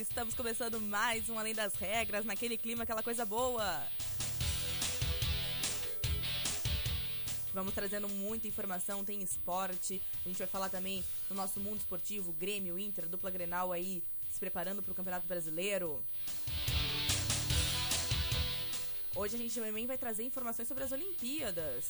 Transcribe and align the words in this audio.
Estamos 0.00 0.32
começando 0.32 0.80
mais 0.80 1.28
um 1.28 1.38
Além 1.38 1.54
das 1.54 1.74
Regras, 1.74 2.24
naquele 2.24 2.56
clima, 2.56 2.84
aquela 2.84 3.02
coisa 3.02 3.26
boa. 3.26 3.86
Vamos 7.52 7.74
trazendo 7.74 8.08
muita 8.08 8.48
informação, 8.48 9.04
tem 9.04 9.20
esporte. 9.20 10.00
A 10.24 10.28
gente 10.28 10.38
vai 10.38 10.46
falar 10.46 10.70
também 10.70 11.04
do 11.28 11.34
nosso 11.34 11.60
mundo 11.60 11.80
esportivo, 11.80 12.32
Grêmio, 12.32 12.78
Inter, 12.78 13.10
dupla 13.10 13.30
Grenal 13.30 13.72
aí 13.72 14.02
se 14.32 14.40
preparando 14.40 14.82
para 14.82 14.92
o 14.92 14.94
Campeonato 14.94 15.26
Brasileiro. 15.26 16.02
Hoje 19.14 19.34
a 19.34 19.38
gente 19.38 19.54
também 19.54 19.86
vai 19.86 19.98
trazer 19.98 20.22
informações 20.22 20.66
sobre 20.66 20.82
as 20.82 20.92
Olimpíadas. 20.92 21.84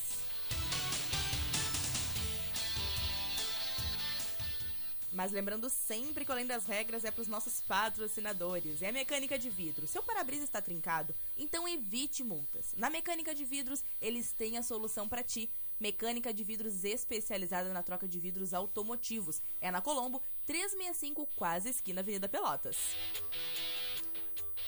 Mas 5.12 5.32
lembrando 5.32 5.68
sempre 5.68 6.24
que 6.24 6.30
além 6.30 6.46
das 6.46 6.66
regras 6.66 7.04
é 7.04 7.10
para 7.10 7.22
os 7.22 7.28
nossos 7.28 7.60
patrocinadores. 7.60 8.80
É 8.80 8.88
a 8.88 8.92
mecânica 8.92 9.38
de 9.38 9.50
vidro. 9.50 9.86
Seu 9.86 10.02
para-brisa 10.02 10.44
está 10.44 10.62
trincado? 10.62 11.14
Então 11.36 11.66
evite 11.66 12.22
multas. 12.22 12.74
Na 12.76 12.88
mecânica 12.88 13.34
de 13.34 13.44
vidros, 13.44 13.82
eles 14.00 14.32
têm 14.32 14.56
a 14.56 14.62
solução 14.62 15.08
para 15.08 15.22
ti. 15.22 15.50
Mecânica 15.80 16.32
de 16.32 16.44
vidros 16.44 16.84
especializada 16.84 17.72
na 17.72 17.82
troca 17.82 18.06
de 18.06 18.20
vidros 18.20 18.52
automotivos. 18.52 19.40
É 19.60 19.70
na 19.70 19.80
Colombo, 19.80 20.22
365, 20.46 21.26
quase 21.36 21.70
esquina 21.70 22.00
Avenida 22.00 22.28
Pelotas. 22.28 22.76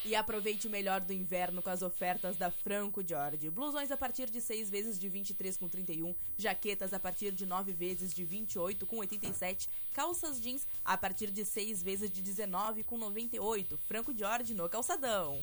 E 0.05 0.15
aproveite 0.15 0.67
o 0.67 0.69
melhor 0.69 0.99
do 1.01 1.13
inverno 1.13 1.61
com 1.61 1.69
as 1.69 1.81
ofertas 1.81 2.35
da 2.35 2.51
Franco 2.51 3.01
Jorge. 3.07 3.49
Blusões 3.49 3.89
a 3.89 3.95
partir 3.95 4.29
de 4.29 4.41
6 4.41 4.69
vezes 4.69 4.99
de 4.99 5.09
23,31, 5.09 6.13
jaquetas 6.37 6.93
a 6.93 6.99
partir 6.99 7.31
de 7.31 7.45
9 7.45 7.71
vezes 7.71 8.13
de 8.13 8.25
28,87, 8.25 9.69
calças 9.93 10.41
jeans 10.41 10.67
a 10.83 10.97
partir 10.97 11.31
de 11.31 11.45
6 11.45 11.81
vezes 11.81 12.11
de 12.11 12.21
19,98. 12.21 13.77
Franco 13.87 14.13
Jorge 14.15 14.53
no 14.53 14.67
calçadão. 14.67 15.41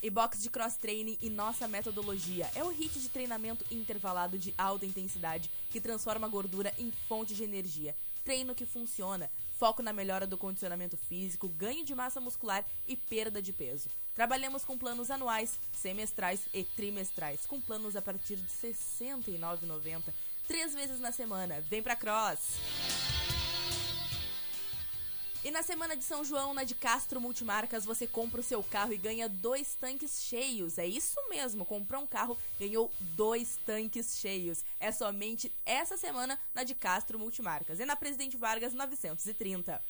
E 0.00 0.10
box 0.10 0.40
de 0.40 0.48
cross 0.48 0.76
training 0.76 1.18
e 1.20 1.28
nossa 1.28 1.66
metodologia 1.66 2.48
é 2.54 2.62
o 2.62 2.68
hit 2.68 3.00
de 3.00 3.08
treinamento 3.08 3.64
intervalado 3.70 4.38
de 4.38 4.54
alta 4.56 4.86
intensidade 4.86 5.50
que 5.70 5.80
transforma 5.80 6.26
a 6.26 6.30
gordura 6.30 6.72
em 6.78 6.92
fonte 7.08 7.34
de 7.34 7.42
energia. 7.42 7.96
Treino 8.24 8.54
que 8.54 8.64
funciona, 8.64 9.28
foco 9.58 9.82
na 9.82 9.92
melhora 9.92 10.26
do 10.26 10.38
condicionamento 10.38 10.96
físico, 10.96 11.48
ganho 11.48 11.84
de 11.84 11.94
massa 11.94 12.20
muscular 12.20 12.64
e 12.86 12.94
perda 12.94 13.42
de 13.42 13.52
peso. 13.52 13.88
Trabalhamos 14.14 14.64
com 14.64 14.78
planos 14.78 15.10
anuais, 15.10 15.58
semestrais 15.72 16.42
e 16.54 16.62
trimestrais, 16.62 17.44
com 17.46 17.60
planos 17.60 17.96
a 17.96 18.02
partir 18.02 18.36
de 18.36 18.42
R$ 18.62 18.74
69,90, 19.00 20.12
três 20.46 20.74
vezes 20.74 21.00
na 21.00 21.10
semana. 21.10 21.60
Vem 21.62 21.82
pra 21.82 21.96
Cross! 21.96 23.17
E 25.48 25.50
na 25.50 25.62
semana 25.62 25.96
de 25.96 26.04
São 26.04 26.22
João, 26.22 26.52
na 26.52 26.62
de 26.62 26.74
Castro 26.74 27.18
Multimarcas, 27.22 27.82
você 27.82 28.06
compra 28.06 28.38
o 28.38 28.44
seu 28.44 28.62
carro 28.62 28.92
e 28.92 28.98
ganha 28.98 29.30
dois 29.30 29.74
tanques 29.76 30.24
cheios. 30.24 30.76
É 30.76 30.86
isso 30.86 31.18
mesmo, 31.30 31.64
comprou 31.64 32.02
um 32.02 32.06
carro, 32.06 32.36
ganhou 32.60 32.92
dois 33.16 33.58
tanques 33.64 34.18
cheios. 34.18 34.62
É 34.78 34.92
somente 34.92 35.50
essa 35.64 35.96
semana 35.96 36.38
na 36.52 36.64
de 36.64 36.74
Castro 36.74 37.18
Multimarcas. 37.18 37.80
E 37.80 37.86
na 37.86 37.96
Presidente 37.96 38.36
Vargas 38.36 38.74
930. 38.74 39.82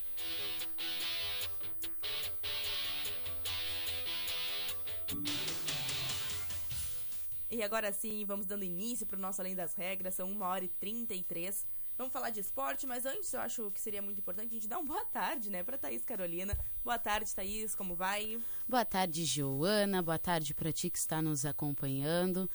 E 7.50 7.64
agora 7.64 7.92
sim, 7.92 8.24
vamos 8.24 8.46
dando 8.46 8.62
início 8.62 9.04
para 9.04 9.18
o 9.18 9.20
nosso 9.20 9.40
Além 9.40 9.56
das 9.56 9.74
Regras, 9.74 10.14
são 10.14 10.30
1 10.30 10.40
hora 10.40 10.64
e 10.64 10.68
33 10.68 11.66
Vamos 11.98 12.12
falar 12.12 12.30
de 12.30 12.38
esporte, 12.38 12.86
mas 12.86 13.04
antes 13.04 13.34
eu 13.34 13.40
acho 13.40 13.72
que 13.72 13.80
seria 13.80 14.00
muito 14.00 14.20
importante 14.20 14.50
a 14.50 14.54
gente 14.54 14.68
dar 14.68 14.78
uma 14.78 14.86
boa 14.86 15.04
tarde, 15.06 15.50
né, 15.50 15.64
para 15.64 15.76
Thaís 15.76 16.04
Carolina. 16.04 16.56
Boa 16.84 16.96
tarde, 16.96 17.34
Thaís, 17.34 17.74
como 17.74 17.96
vai? 17.96 18.40
Boa 18.68 18.84
tarde, 18.84 19.24
Joana. 19.24 20.00
Boa 20.00 20.16
tarde 20.16 20.54
para 20.54 20.72
ti 20.72 20.90
que 20.90 20.98
está 20.98 21.20
nos 21.20 21.44
acompanhando. 21.44 22.48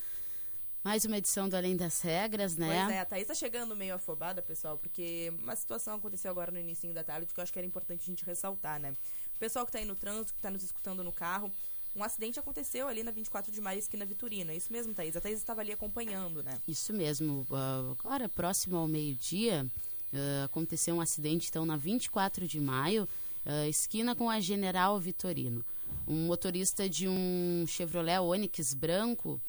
Mais 0.82 1.04
uma 1.04 1.18
edição 1.18 1.50
do 1.50 1.58
Além 1.58 1.76
das 1.76 2.00
Regras, 2.00 2.56
né? 2.56 2.86
Pois 2.86 2.96
é, 2.96 3.00
a 3.02 3.06
Thaís 3.06 3.28
tá 3.28 3.34
chegando 3.34 3.76
meio 3.76 3.96
afobada, 3.96 4.42
pessoal, 4.42 4.78
porque 4.78 5.34
uma 5.38 5.58
situação 5.58 5.96
aconteceu 5.96 6.32
agora 6.32 6.50
no 6.50 6.60
início 6.60 6.94
da 6.94 7.04
tarde 7.04 7.34
que 7.34 7.38
eu 7.38 7.44
acho 7.44 7.52
que 7.52 7.60
era 7.60 7.68
importante 7.68 8.04
a 8.04 8.06
gente 8.06 8.24
ressaltar, 8.24 8.80
né? 8.80 8.96
O 9.36 9.40
pessoal 9.40 9.66
que 9.66 9.74
tá 9.74 9.78
aí 9.78 9.86
no 9.86 9.96
trânsito, 9.96 10.34
que 10.34 10.40
tá 10.40 10.50
nos 10.50 10.64
escutando 10.64 11.04
no 11.04 11.12
carro, 11.12 11.52
um 11.96 12.04
acidente 12.04 12.40
aconteceu 12.40 12.88
ali 12.88 13.04
na 13.04 13.12
24 13.12 13.52
de 13.52 13.62
maio, 13.62 13.80
esquina 13.80 14.06
Vitorina. 14.06 14.52
É 14.52 14.56
isso 14.58 14.72
mesmo, 14.72 14.94
Thaís? 14.94 15.16
A 15.16 15.22
Thaís 15.22 15.38
estava 15.38 15.62
ali 15.62 15.72
acompanhando, 15.72 16.42
né? 16.42 16.58
Isso 16.68 16.92
mesmo. 16.94 17.46
Uh, 17.50 17.96
agora, 18.00 18.28
próximo 18.30 18.78
ao 18.78 18.88
meio-dia, 18.88 19.66
uh, 20.12 20.46
aconteceu 20.46 20.96
um 20.96 21.02
acidente, 21.02 21.50
então, 21.50 21.66
na 21.66 21.78
24 21.78 22.48
de 22.48 22.60
maio, 22.60 23.08
uh, 23.46 23.68
esquina 23.70 24.16
com 24.16 24.30
a 24.30 24.40
General 24.40 25.00
Vitorino. 25.00 25.64
Um 26.08 26.26
motorista 26.26 26.90
de 26.90 27.08
um 27.08 27.66
Chevrolet 27.68 28.20
Onix 28.20 28.74
branco 28.74 29.40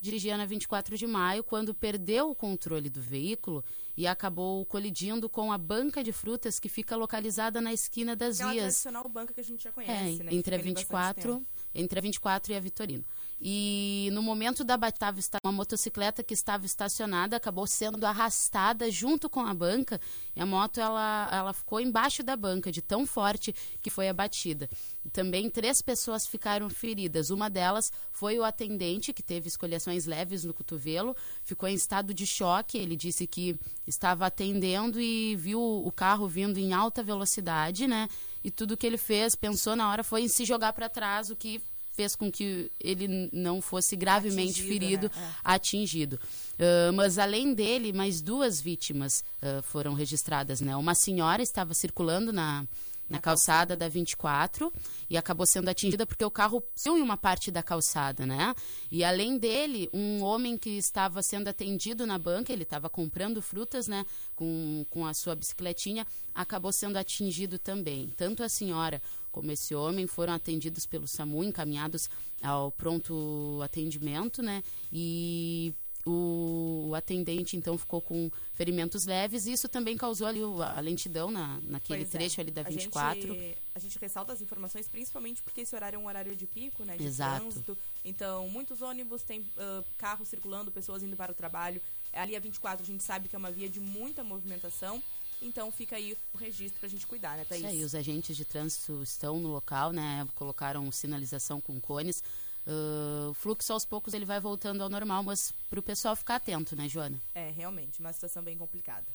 dirigia 0.00 0.36
na 0.36 0.46
24 0.46 0.96
de 0.96 1.06
maio 1.06 1.44
quando 1.44 1.74
perdeu 1.74 2.30
o 2.30 2.34
controle 2.34 2.88
do 2.88 3.02
veículo 3.02 3.62
e 3.96 4.06
acabou 4.06 4.64
colidindo 4.64 5.28
com 5.28 5.52
a 5.52 5.58
banca 5.58 6.02
de 6.02 6.10
frutas 6.10 6.58
que 6.58 6.70
fica 6.70 6.96
localizada 6.96 7.60
na 7.60 7.70
esquina 7.72 8.16
das 8.16 8.36
Aquela 8.36 8.52
vias. 8.52 8.64
tradicional 8.64 9.06
banca 9.10 9.34
que 9.34 9.40
a 9.40 9.44
gente 9.44 9.62
já 9.64 9.70
conhece, 9.72 10.20
É, 10.20 10.24
né? 10.24 10.34
entre 10.34 10.54
a 10.54 10.58
Que 10.58 10.64
fica 10.64 10.78
ali 10.80 10.84
bastante 10.86 11.16
24 11.16 11.32
tempo. 11.34 11.46
Entre 11.74 11.98
a 11.98 12.02
24 12.02 12.52
e 12.52 12.56
a 12.56 12.60
Vitorino. 12.60 13.04
E 13.42 14.10
no 14.12 14.22
momento 14.22 14.62
da 14.62 14.76
batida, 14.76 15.14
uma 15.42 15.52
motocicleta 15.52 16.22
que 16.22 16.34
estava 16.34 16.66
estacionada 16.66 17.36
acabou 17.36 17.66
sendo 17.66 18.04
arrastada 18.04 18.90
junto 18.90 19.30
com 19.30 19.40
a 19.40 19.54
banca. 19.54 19.98
E 20.36 20.40
a 20.42 20.44
moto 20.44 20.78
ela, 20.78 21.28
ela 21.32 21.52
ficou 21.54 21.80
embaixo 21.80 22.22
da 22.22 22.36
banca, 22.36 22.70
de 22.70 22.82
tão 22.82 23.06
forte 23.06 23.54
que 23.80 23.88
foi 23.88 24.10
abatida. 24.10 24.68
Também 25.10 25.48
três 25.48 25.80
pessoas 25.80 26.26
ficaram 26.26 26.68
feridas. 26.68 27.30
Uma 27.30 27.48
delas 27.48 27.90
foi 28.12 28.38
o 28.38 28.44
atendente, 28.44 29.14
que 29.14 29.22
teve 29.22 29.48
escoliações 29.48 30.04
leves 30.04 30.44
no 30.44 30.52
cotovelo, 30.52 31.16
ficou 31.42 31.66
em 31.66 31.74
estado 31.74 32.12
de 32.12 32.26
choque. 32.26 32.76
Ele 32.76 32.94
disse 32.94 33.26
que 33.26 33.58
estava 33.86 34.26
atendendo 34.26 35.00
e 35.00 35.34
viu 35.36 35.62
o 35.62 35.90
carro 35.90 36.28
vindo 36.28 36.58
em 36.58 36.74
alta 36.74 37.02
velocidade, 37.02 37.86
né? 37.86 38.06
E 38.42 38.50
tudo 38.50 38.76
que 38.76 38.86
ele 38.86 38.98
fez, 38.98 39.34
pensou 39.34 39.76
na 39.76 39.90
hora, 39.90 40.02
foi 40.02 40.22
em 40.22 40.28
se 40.28 40.44
jogar 40.44 40.72
para 40.72 40.88
trás, 40.88 41.30
o 41.30 41.36
que 41.36 41.60
fez 41.92 42.16
com 42.16 42.30
que 42.30 42.70
ele 42.80 43.28
não 43.32 43.60
fosse 43.60 43.94
gravemente 43.94 44.60
Atingido, 44.60 44.68
ferido, 44.68 45.10
né? 45.14 45.34
atingido. 45.44 46.20
Ah, 46.58 46.92
mas 46.92 47.18
além 47.18 47.52
dele, 47.52 47.92
mais 47.92 48.20
duas 48.22 48.60
vítimas 48.60 49.24
ah, 49.42 49.60
foram 49.62 49.94
registradas, 49.94 50.60
né? 50.60 50.74
Uma 50.76 50.94
senhora 50.94 51.42
estava 51.42 51.74
circulando 51.74 52.32
na, 52.32 52.64
na 53.10 53.18
calçada 53.18 53.76
da 53.76 53.88
24 53.88 54.72
e 55.10 55.16
acabou 55.16 55.44
sendo 55.44 55.68
atingida 55.68 56.06
porque 56.06 56.24
o 56.24 56.30
carro 56.30 56.62
saiu 56.76 56.96
em 56.96 57.02
uma 57.02 57.16
parte 57.16 57.50
da 57.50 57.62
calçada, 57.62 58.24
né? 58.24 58.54
E 58.90 59.02
além 59.02 59.36
dele, 59.36 59.90
um 59.92 60.22
homem 60.22 60.56
que 60.56 60.70
estava 60.70 61.20
sendo 61.20 61.48
atendido 61.48 62.06
na 62.06 62.16
banca, 62.16 62.52
ele 62.52 62.62
estava 62.62 62.88
comprando 62.88 63.42
frutas, 63.42 63.88
né? 63.88 64.06
Com, 64.36 64.86
com 64.88 65.04
a 65.04 65.12
sua 65.12 65.34
bicicletinha, 65.34 66.06
acabou 66.32 66.72
sendo 66.72 66.96
atingido 66.96 67.58
também. 67.58 68.14
Tanto 68.16 68.44
a 68.44 68.48
senhora 68.48 69.02
como 69.32 69.50
esse 69.50 69.74
homem 69.74 70.06
foram 70.06 70.32
atendidos 70.32 70.86
pelo 70.86 71.06
SAMU, 71.08 71.42
encaminhados 71.42 72.08
ao 72.40 72.70
pronto 72.70 73.60
atendimento, 73.62 74.40
né? 74.40 74.62
E 74.92 75.74
o, 76.10 76.94
atendente 76.94 77.56
então 77.56 77.78
ficou 77.78 78.00
com 78.00 78.30
ferimentos 78.52 79.06
leves 79.06 79.46
e 79.46 79.52
isso 79.52 79.68
também 79.68 79.96
causou 79.96 80.26
ali 80.26 80.40
a 80.42 80.80
lentidão 80.80 81.30
na, 81.30 81.60
naquele 81.62 82.02
é. 82.02 82.06
trecho 82.06 82.40
ali 82.40 82.50
da 82.50 82.62
A 82.62 82.64
24. 82.64 83.20
gente, 83.20 83.58
a 83.74 83.78
gente 83.78 83.98
ressalta 83.98 84.32
as 84.32 84.40
informações 84.40 84.88
principalmente 84.88 85.42
porque 85.42 85.62
esse 85.62 85.74
horário 85.74 85.96
é 85.96 85.98
um 85.98 86.06
horário 86.06 86.34
de 86.34 86.46
pico, 86.46 86.84
né? 86.84 86.96
De 86.96 87.04
Exato. 87.04 87.40
trânsito. 87.40 87.78
Então, 88.04 88.48
muitos 88.48 88.82
ônibus, 88.82 89.22
tem 89.22 89.44
ah, 89.56 89.82
carros 89.96 90.28
circulando, 90.28 90.70
pessoas 90.70 91.02
indo 91.02 91.16
para 91.16 91.32
o 91.32 91.34
trabalho. 91.34 91.80
Ali 92.12 92.34
a 92.34 92.40
24 92.40 92.82
a 92.82 92.86
gente 92.86 93.02
sabe 93.02 93.28
que 93.28 93.36
é 93.36 93.38
uma 93.38 93.50
via 93.50 93.68
de 93.68 93.80
muita 93.80 94.24
movimentação. 94.24 95.02
Então 95.42 95.70
fica 95.70 95.96
aí 95.96 96.16
o 96.34 96.36
registro 96.36 96.78
pra 96.78 96.88
gente 96.88 97.06
cuidar, 97.06 97.36
né, 97.36 97.44
Thaís? 97.44 97.62
Isso 97.62 97.72
aí, 97.72 97.84
os 97.84 97.94
agentes 97.94 98.36
de 98.36 98.44
trânsito 98.44 99.02
estão 99.02 99.38
no 99.40 99.48
local, 99.48 99.92
né? 99.92 100.28
Colocaram 100.34 100.90
sinalização 100.92 101.60
com 101.60 101.80
cones. 101.80 102.22
Uh, 102.70 103.30
o 103.30 103.34
fluxo 103.34 103.72
aos 103.72 103.84
poucos 103.84 104.14
ele 104.14 104.24
vai 104.24 104.38
voltando 104.38 104.80
ao 104.80 104.88
normal, 104.88 105.24
mas 105.24 105.52
para 105.68 105.80
o 105.80 105.82
pessoal 105.82 106.14
ficar 106.14 106.36
atento, 106.36 106.76
né, 106.76 106.88
Joana? 106.88 107.20
É, 107.34 107.50
realmente, 107.50 107.98
uma 107.98 108.12
situação 108.12 108.44
bem 108.44 108.56
complicada. 108.56 109.06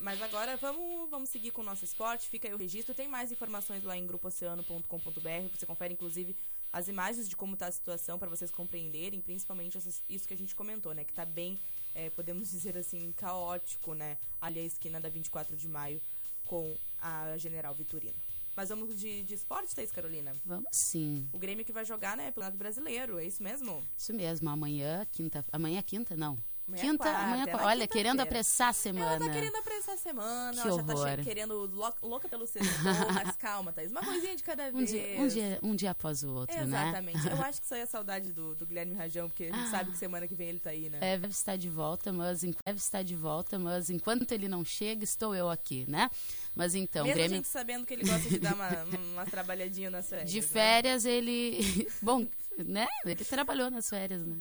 Mas 0.00 0.22
agora 0.22 0.56
vamos, 0.56 1.10
vamos 1.10 1.28
seguir 1.28 1.50
com 1.50 1.60
o 1.60 1.64
nosso 1.64 1.84
esporte. 1.84 2.28
Fica 2.28 2.48
aí 2.48 2.54
o 2.54 2.56
registro. 2.56 2.94
Tem 2.94 3.06
mais 3.06 3.30
informações 3.30 3.82
lá 3.82 3.96
em 3.96 4.06
grupooceano.com.br. 4.06 5.48
Você 5.54 5.66
confere, 5.66 5.92
inclusive, 5.92 6.34
as 6.72 6.88
imagens 6.88 7.28
de 7.28 7.36
como 7.36 7.52
está 7.54 7.66
a 7.66 7.72
situação 7.72 8.18
para 8.18 8.30
vocês 8.30 8.50
compreenderem, 8.50 9.20
principalmente 9.20 9.76
essas, 9.76 10.02
isso 10.08 10.26
que 10.26 10.32
a 10.32 10.36
gente 10.36 10.54
comentou, 10.54 10.94
né? 10.94 11.04
Que 11.04 11.10
está 11.12 11.26
bem, 11.26 11.58
é, 11.94 12.08
podemos 12.10 12.48
dizer 12.52 12.78
assim, 12.78 13.12
caótico, 13.12 13.92
né? 13.92 14.16
Ali 14.40 14.60
a 14.60 14.64
esquina 14.64 15.00
da 15.00 15.08
24 15.08 15.54
de 15.56 15.68
maio 15.68 16.00
com 16.46 16.74
a 17.00 17.36
General 17.36 17.74
Vitorino. 17.74 18.27
Mas 18.58 18.70
vamos 18.70 18.98
de, 18.98 19.22
de 19.22 19.34
esporte, 19.34 19.72
Thaís 19.72 19.92
Carolina? 19.92 20.34
Vamos 20.44 20.66
sim. 20.72 21.28
O 21.32 21.38
Grêmio 21.38 21.64
que 21.64 21.70
vai 21.70 21.84
jogar, 21.84 22.16
né, 22.16 22.32
pelo 22.32 22.42
lado 22.42 22.58
brasileiro, 22.58 23.16
é 23.20 23.24
isso 23.24 23.40
mesmo? 23.40 23.80
Isso 23.96 24.12
mesmo, 24.12 24.50
amanhã, 24.50 25.06
quinta. 25.12 25.44
Amanhã 25.52 25.78
é 25.78 25.82
quinta? 25.82 26.16
Não. 26.16 26.36
Amanhã 26.66 26.82
quinta, 26.82 27.04
quarta, 27.04 27.18
amanhã, 27.22 27.44
é 27.44 27.52
na 27.56 27.64
olha, 27.64 27.88
querendo 27.88 28.20
apressar 28.20 28.68
a 28.68 28.72
semana. 28.74 29.14
Ela 29.14 29.18
tá 29.26 29.30
querendo 29.32 29.56
apressar 29.56 29.94
a 29.94 29.96
semana, 29.96 30.52
Que 30.52 30.68
ela 30.68 30.76
já 30.76 30.82
tá 30.82 30.94
horror. 30.94 31.24
querendo 31.24 31.54
lou- 31.54 31.94
louca 32.02 32.28
pelo 32.28 32.46
sexto, 32.46 32.68
mas 33.14 33.34
calma, 33.36 33.72
Thaís. 33.72 33.90
Uma 33.90 34.04
coisinha 34.04 34.36
de 34.36 34.42
cada 34.42 34.64
Um 34.68 34.72
vez. 34.84 34.90
dia, 34.90 35.18
um, 35.18 35.28
dia, 35.28 35.58
um 35.62 35.74
dia 35.74 35.90
após 35.92 36.22
o 36.22 36.30
outro, 36.30 36.54
né? 36.54 36.64
Exatamente. 36.64 37.26
Eu 37.26 37.40
acho 37.42 37.60
que 37.60 37.64
isso 37.64 37.74
aí 37.74 37.80
é 37.80 37.86
saudade 37.86 38.34
do, 38.34 38.54
do 38.54 38.66
Guilherme 38.66 38.92
Rajão, 38.92 39.30
porque 39.30 39.44
a 39.44 39.56
gente 39.56 39.70
sabe 39.70 39.92
que 39.92 39.96
semana 39.96 40.28
que 40.28 40.34
vem 40.34 40.48
ele 40.50 40.58
tá 40.58 40.68
aí, 40.68 40.90
né? 40.90 40.98
É, 41.00 41.16
deve 41.16 41.32
estar 41.32 41.56
de 41.56 41.70
volta, 41.70 42.12
mas 42.12 42.40
deve 42.42 42.76
estar 42.78 43.02
de 43.02 43.14
volta, 43.16 43.58
mas 43.58 43.88
enquanto 43.88 44.30
ele 44.30 44.46
não 44.46 44.62
chega, 44.62 45.02
estou 45.04 45.34
eu 45.34 45.48
aqui, 45.48 45.86
né? 45.88 46.10
Mas 46.58 46.74
então, 46.74 47.04
Mesmo 47.04 47.12
a 47.12 47.22
Grêmio 47.22 47.36
gente 47.36 47.46
sabendo 47.46 47.86
que 47.86 47.94
ele 47.94 48.02
gosta 48.04 48.28
de 48.28 48.40
dar 48.40 48.52
uma, 48.52 48.68
uma 49.14 49.24
trabalhadinha 49.24 49.92
nas 49.92 50.08
férias. 50.08 50.28
de 50.28 50.40
né? 50.40 50.46
férias, 50.46 51.04
ele, 51.04 51.60
bom, 52.02 52.26
né? 52.58 52.88
Ele 53.06 53.24
trabalhou 53.24 53.70
nas 53.70 53.88
férias, 53.88 54.26
né? 54.26 54.34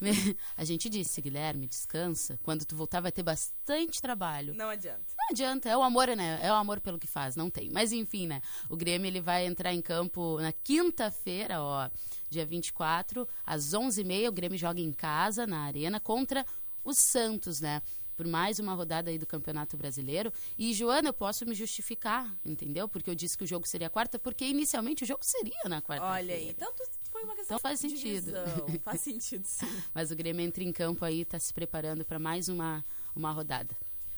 a 0.56 0.64
gente 0.64 0.88
disse, 0.88 1.22
Guilherme, 1.22 1.68
descansa. 1.68 2.40
Quando 2.42 2.64
tu 2.64 2.74
voltar 2.74 3.00
vai 3.00 3.12
ter 3.12 3.22
bastante 3.22 4.02
trabalho. 4.02 4.52
Não 4.52 4.68
adianta. 4.68 5.04
Não 5.16 5.26
adianta, 5.30 5.68
é 5.68 5.76
o 5.76 5.82
amor, 5.82 6.08
né? 6.08 6.40
É 6.42 6.50
o 6.50 6.56
amor 6.56 6.80
pelo 6.80 6.98
que 6.98 7.06
faz, 7.06 7.36
não 7.36 7.48
tem. 7.48 7.70
Mas 7.70 7.92
enfim, 7.92 8.26
né? 8.26 8.42
O 8.68 8.76
Grêmio 8.76 9.06
ele 9.06 9.20
vai 9.20 9.46
entrar 9.46 9.72
em 9.72 9.80
campo 9.80 10.40
na 10.40 10.50
quinta-feira, 10.50 11.62
ó, 11.62 11.88
dia 12.28 12.44
24, 12.44 13.28
às 13.46 13.72
11h30. 13.72 14.28
O 14.28 14.32
Grêmio 14.32 14.58
joga 14.58 14.80
em 14.80 14.92
casa, 14.92 15.46
na 15.46 15.60
Arena, 15.60 16.00
contra 16.00 16.44
o 16.82 16.92
Santos, 16.92 17.60
né? 17.60 17.80
Por 18.16 18.26
mais 18.26 18.58
uma 18.58 18.74
rodada 18.74 19.10
aí 19.10 19.18
do 19.18 19.26
Campeonato 19.26 19.76
Brasileiro. 19.76 20.32
E, 20.58 20.72
Joana, 20.72 21.08
eu 21.08 21.12
posso 21.14 21.44
me 21.46 21.54
justificar, 21.54 22.34
entendeu? 22.44 22.88
Porque 22.88 23.10
eu 23.10 23.14
disse 23.14 23.36
que 23.36 23.44
o 23.44 23.46
jogo 23.46 23.66
seria 23.66 23.90
quarta, 23.90 24.18
porque 24.18 24.44
inicialmente 24.44 25.04
o 25.04 25.06
jogo 25.06 25.24
seria 25.24 25.64
na 25.68 25.82
quarta-feira. 25.82 26.04
Olha 26.04 26.34
aí, 26.34 26.52
tanto 26.54 26.82
foi 27.10 27.24
uma 27.24 27.34
questão 27.34 27.56
Então 27.56 27.60
faz 27.60 27.80
de 27.80 27.90
sentido. 27.90 28.24
visão. 28.24 28.80
Faz 28.82 29.00
sentido, 29.00 29.44
sim. 29.44 29.66
Mas 29.94 30.10
o 30.10 30.16
Grêmio 30.16 30.44
entra 30.44 30.62
em 30.64 30.72
campo 30.72 31.04
aí, 31.04 31.24
tá 31.24 31.38
se 31.38 31.52
preparando 31.52 32.04
para 32.04 32.18
mais 32.18 32.48
uma, 32.48 32.84
uma 33.14 33.30
rodada. 33.30 33.76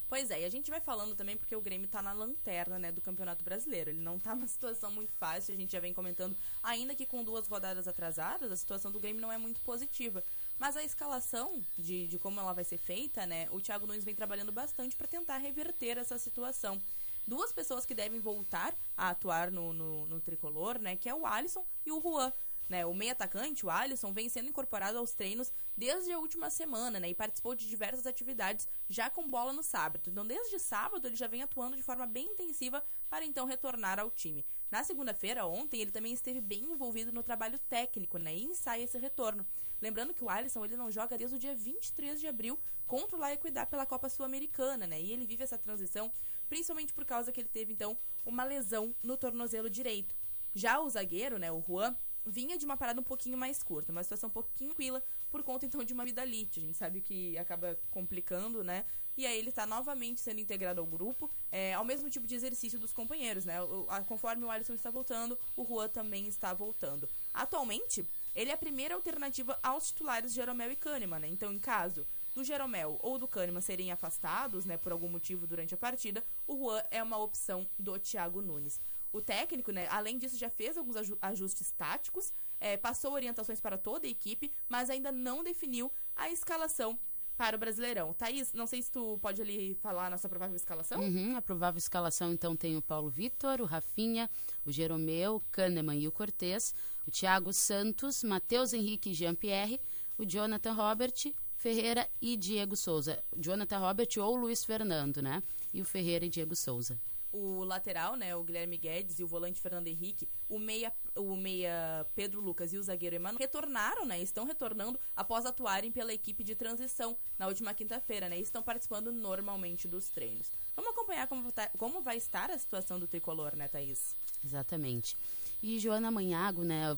Pois 0.08 0.30
é, 0.30 0.42
e 0.42 0.44
a 0.44 0.48
gente 0.48 0.70
vai 0.70 0.80
falando 0.80 1.16
também 1.16 1.36
porque 1.36 1.56
o 1.56 1.60
Grêmio 1.60 1.88
tá 1.88 2.00
na 2.00 2.12
lanterna, 2.12 2.78
né, 2.78 2.92
do 2.92 3.00
Campeonato 3.00 3.44
Brasileiro. 3.44 3.90
Ele 3.90 3.98
não 4.00 4.20
tá 4.20 4.36
numa 4.36 4.46
situação 4.46 4.90
muito 4.92 5.12
fácil, 5.14 5.52
a 5.52 5.56
gente 5.56 5.72
já 5.72 5.80
vem 5.80 5.92
comentando, 5.92 6.36
ainda 6.62 6.94
que 6.94 7.04
com 7.04 7.24
duas 7.24 7.48
rodadas 7.48 7.88
atrasadas, 7.88 8.52
a 8.52 8.56
situação 8.56 8.92
do 8.92 9.00
Grêmio 9.00 9.20
não 9.20 9.32
é 9.32 9.36
muito 9.36 9.60
positiva. 9.62 10.22
Mas 10.58 10.76
a 10.76 10.82
escalação 10.82 11.62
de, 11.76 12.06
de 12.06 12.18
como 12.18 12.40
ela 12.40 12.52
vai 12.52 12.64
ser 12.64 12.78
feita, 12.78 13.26
né, 13.26 13.46
o 13.50 13.60
Thiago 13.60 13.86
Nunes 13.86 14.04
vem 14.04 14.14
trabalhando 14.14 14.52
bastante 14.52 14.96
para 14.96 15.06
tentar 15.06 15.36
reverter 15.36 15.98
essa 15.98 16.18
situação. 16.18 16.80
Duas 17.26 17.52
pessoas 17.52 17.84
que 17.84 17.94
devem 17.94 18.20
voltar 18.20 18.74
a 18.96 19.10
atuar 19.10 19.50
no, 19.50 19.72
no, 19.72 20.06
no 20.06 20.20
tricolor, 20.20 20.78
né, 20.78 20.96
que 20.96 21.08
é 21.08 21.14
o 21.14 21.26
Alisson 21.26 21.64
e 21.84 21.92
o 21.92 22.00
Juan. 22.00 22.32
Né, 22.68 22.84
o 22.84 22.92
meio 22.92 23.12
atacante, 23.12 23.64
o 23.64 23.70
Alisson, 23.70 24.12
vem 24.12 24.28
sendo 24.28 24.48
incorporado 24.48 24.98
aos 24.98 25.12
treinos 25.12 25.52
desde 25.76 26.10
a 26.10 26.18
última 26.18 26.50
semana, 26.50 26.98
né, 26.98 27.08
e 27.08 27.14
participou 27.14 27.54
de 27.54 27.68
diversas 27.68 28.08
atividades 28.08 28.66
já 28.88 29.08
com 29.08 29.28
bola 29.28 29.52
no 29.52 29.62
sábado. 29.62 30.10
Então, 30.10 30.26
desde 30.26 30.58
sábado, 30.58 31.06
ele 31.06 31.14
já 31.14 31.28
vem 31.28 31.42
atuando 31.42 31.76
de 31.76 31.82
forma 31.82 32.06
bem 32.06 32.26
intensiva 32.26 32.82
para 33.08 33.24
então 33.24 33.46
retornar 33.46 34.00
ao 34.00 34.10
time. 34.10 34.44
Na 34.68 34.82
segunda-feira, 34.82 35.46
ontem, 35.46 35.80
ele 35.80 35.92
também 35.92 36.12
esteve 36.12 36.40
bem 36.40 36.64
envolvido 36.64 37.12
no 37.12 37.22
trabalho 37.22 37.58
técnico, 37.68 38.18
né, 38.18 38.34
e 38.34 38.42
ensaia 38.42 38.82
esse 38.82 38.98
retorno. 38.98 39.46
Lembrando 39.80 40.14
que 40.14 40.24
o 40.24 40.28
Alisson 40.30 40.64
ele 40.64 40.76
não 40.76 40.90
joga 40.90 41.16
desde 41.18 41.36
o 41.36 41.38
dia 41.38 41.54
23 41.54 42.20
de 42.20 42.26
abril 42.26 42.58
contra 42.86 43.16
o 43.16 43.20
La 43.20 43.32
Equidad 43.32 43.68
pela 43.68 43.84
Copa 43.86 44.08
Sul-Americana, 44.08 44.86
né? 44.86 45.00
E 45.00 45.12
ele 45.12 45.26
vive 45.26 45.42
essa 45.42 45.58
transição 45.58 46.10
principalmente 46.48 46.92
por 46.92 47.04
causa 47.04 47.32
que 47.32 47.40
ele 47.40 47.48
teve 47.48 47.72
então 47.72 47.96
uma 48.24 48.44
lesão 48.44 48.94
no 49.02 49.16
tornozelo 49.16 49.68
direito. 49.68 50.16
Já 50.54 50.80
o 50.80 50.88
zagueiro, 50.88 51.38
né, 51.38 51.50
o 51.52 51.60
Juan, 51.60 51.94
vinha 52.24 52.56
de 52.58 52.64
uma 52.64 52.76
parada 52.76 53.00
um 53.00 53.04
pouquinho 53.04 53.36
mais 53.38 53.62
curta, 53.62 53.92
uma 53.92 54.02
situação 54.02 54.28
um 54.28 54.32
pouquinho 54.32 54.70
tranquila 54.70 55.02
por 55.30 55.42
conta 55.42 55.66
então 55.66 55.84
de 55.84 55.92
uma 55.92 56.02
amidalite. 56.02 56.60
A 56.60 56.62
gente 56.62 56.76
sabe 56.78 57.00
que 57.00 57.36
acaba 57.38 57.78
complicando, 57.90 58.64
né? 58.64 58.84
E 59.16 59.24
aí 59.26 59.38
ele 59.38 59.48
está 59.50 59.64
novamente 59.66 60.20
sendo 60.20 60.40
integrado 60.40 60.80
ao 60.80 60.86
grupo, 60.86 61.30
é, 61.50 61.72
ao 61.74 61.84
mesmo 61.84 62.10
tipo 62.10 62.26
de 62.26 62.34
exercício 62.34 62.78
dos 62.78 62.92
companheiros, 62.92 63.44
né? 63.44 63.62
O- 63.62 63.86
a- 63.88 64.02
conforme 64.02 64.44
o 64.44 64.50
Alisson 64.50 64.74
está 64.74 64.90
voltando, 64.90 65.38
o 65.56 65.64
Juan 65.64 65.88
também 65.88 66.26
está 66.26 66.52
voltando. 66.52 67.08
Atualmente, 67.32 68.04
ele 68.36 68.50
é 68.50 68.54
a 68.54 68.58
primeira 68.58 68.94
alternativa 68.94 69.58
aos 69.62 69.88
titulares 69.88 70.32
Jeromel 70.32 70.70
e 70.70 70.76
Kahneman, 70.76 71.18
né? 71.18 71.28
Então, 71.28 71.52
em 71.52 71.58
caso 71.58 72.06
do 72.34 72.44
Jeromel 72.44 72.98
ou 73.02 73.18
do 73.18 73.26
Kahneman 73.26 73.62
serem 73.62 73.90
afastados, 73.90 74.64
né, 74.66 74.76
por 74.76 74.92
algum 74.92 75.08
motivo 75.08 75.46
durante 75.46 75.74
a 75.74 75.78
partida, 75.78 76.22
o 76.46 76.56
Juan 76.56 76.82
é 76.90 77.02
uma 77.02 77.16
opção 77.16 77.66
do 77.78 77.98
Thiago 77.98 78.42
Nunes. 78.42 78.78
O 79.10 79.22
técnico, 79.22 79.72
né, 79.72 79.88
além 79.88 80.18
disso, 80.18 80.36
já 80.36 80.50
fez 80.50 80.76
alguns 80.76 80.96
aju- 80.96 81.18
ajustes 81.22 81.70
táticos, 81.72 82.32
é, 82.60 82.76
passou 82.76 83.12
orientações 83.12 83.60
para 83.60 83.78
toda 83.78 84.06
a 84.06 84.10
equipe, 84.10 84.52
mas 84.68 84.90
ainda 84.90 85.10
não 85.10 85.42
definiu 85.42 85.90
a 86.14 86.30
escalação 86.30 86.98
para 87.36 87.56
o 87.56 87.58
Brasileirão. 87.58 88.12
Thaís, 88.14 88.52
não 88.52 88.66
sei 88.66 88.82
se 88.82 88.90
tu 88.90 89.18
pode 89.20 89.40
ali 89.42 89.74
falar 89.74 90.06
a 90.06 90.10
nossa 90.10 90.28
provável 90.28 90.56
escalação? 90.56 91.00
Uhum, 91.00 91.36
a 91.36 91.42
provável 91.42 91.78
escalação, 91.78 92.32
então, 92.32 92.56
tem 92.56 92.76
o 92.76 92.82
Paulo 92.82 93.10
Vitor, 93.10 93.60
o 93.60 93.64
Rafinha, 93.64 94.28
o 94.64 94.72
Jeromeu, 94.72 95.36
o 95.36 95.40
Kahneman 95.50 95.98
e 95.98 96.08
o 96.08 96.12
Cortez, 96.12 96.74
o 97.06 97.10
Thiago 97.10 97.52
Santos, 97.52 98.24
Matheus 98.24 98.72
Henrique 98.72 99.10
e 99.10 99.14
Jean-Pierre, 99.14 99.80
o 100.16 100.24
Jonathan 100.24 100.72
Robert, 100.72 101.32
Ferreira 101.56 102.08
e 102.20 102.36
Diego 102.36 102.76
Souza. 102.76 103.22
Jonathan 103.36 103.78
Robert 103.78 104.08
ou 104.18 104.36
Luiz 104.36 104.64
Fernando, 104.64 105.20
né? 105.20 105.42
E 105.72 105.80
o 105.80 105.84
Ferreira 105.84 106.24
e 106.24 106.28
Diego 106.28 106.54
Souza. 106.54 107.00
O 107.32 107.64
lateral, 107.64 108.16
né, 108.16 108.34
o 108.34 108.42
Guilherme 108.42 108.76
Guedes 108.76 109.18
e 109.18 109.24
o 109.24 109.26
volante 109.26 109.60
Fernando 109.60 109.86
Henrique, 109.88 110.28
o 110.48 110.58
meia, 110.58 110.92
o 111.14 111.36
meia 111.36 112.06
Pedro 112.14 112.40
Lucas 112.40 112.72
e 112.72 112.78
o 112.78 112.82
zagueiro 112.82 113.16
Emanuel 113.16 113.38
retornaram, 113.38 114.04
né, 114.06 114.20
estão 114.22 114.44
retornando 114.44 114.98
após 115.14 115.44
atuarem 115.44 115.90
pela 115.92 116.12
equipe 116.14 116.42
de 116.44 116.54
transição 116.54 117.16
na 117.38 117.46
última 117.46 117.74
quinta-feira, 117.74 118.28
né, 118.28 118.38
e 118.38 118.42
estão 118.42 118.62
participando 118.62 119.12
normalmente 119.12 119.86
dos 119.86 120.08
treinos. 120.08 120.50
Vamos 120.74 120.90
acompanhar 120.92 121.26
como, 121.26 121.50
tá- 121.52 121.70
como 121.76 122.00
vai 122.02 122.16
estar 122.16 122.50
a 122.50 122.58
situação 122.58 122.98
do 122.98 123.06
tricolor, 123.06 123.54
né, 123.56 123.68
Thaís? 123.68 124.14
Exatamente. 124.44 125.16
E 125.62 125.78
Joana 125.78 126.10
Manhago, 126.10 126.62
né? 126.62 126.92
a- 126.92 126.96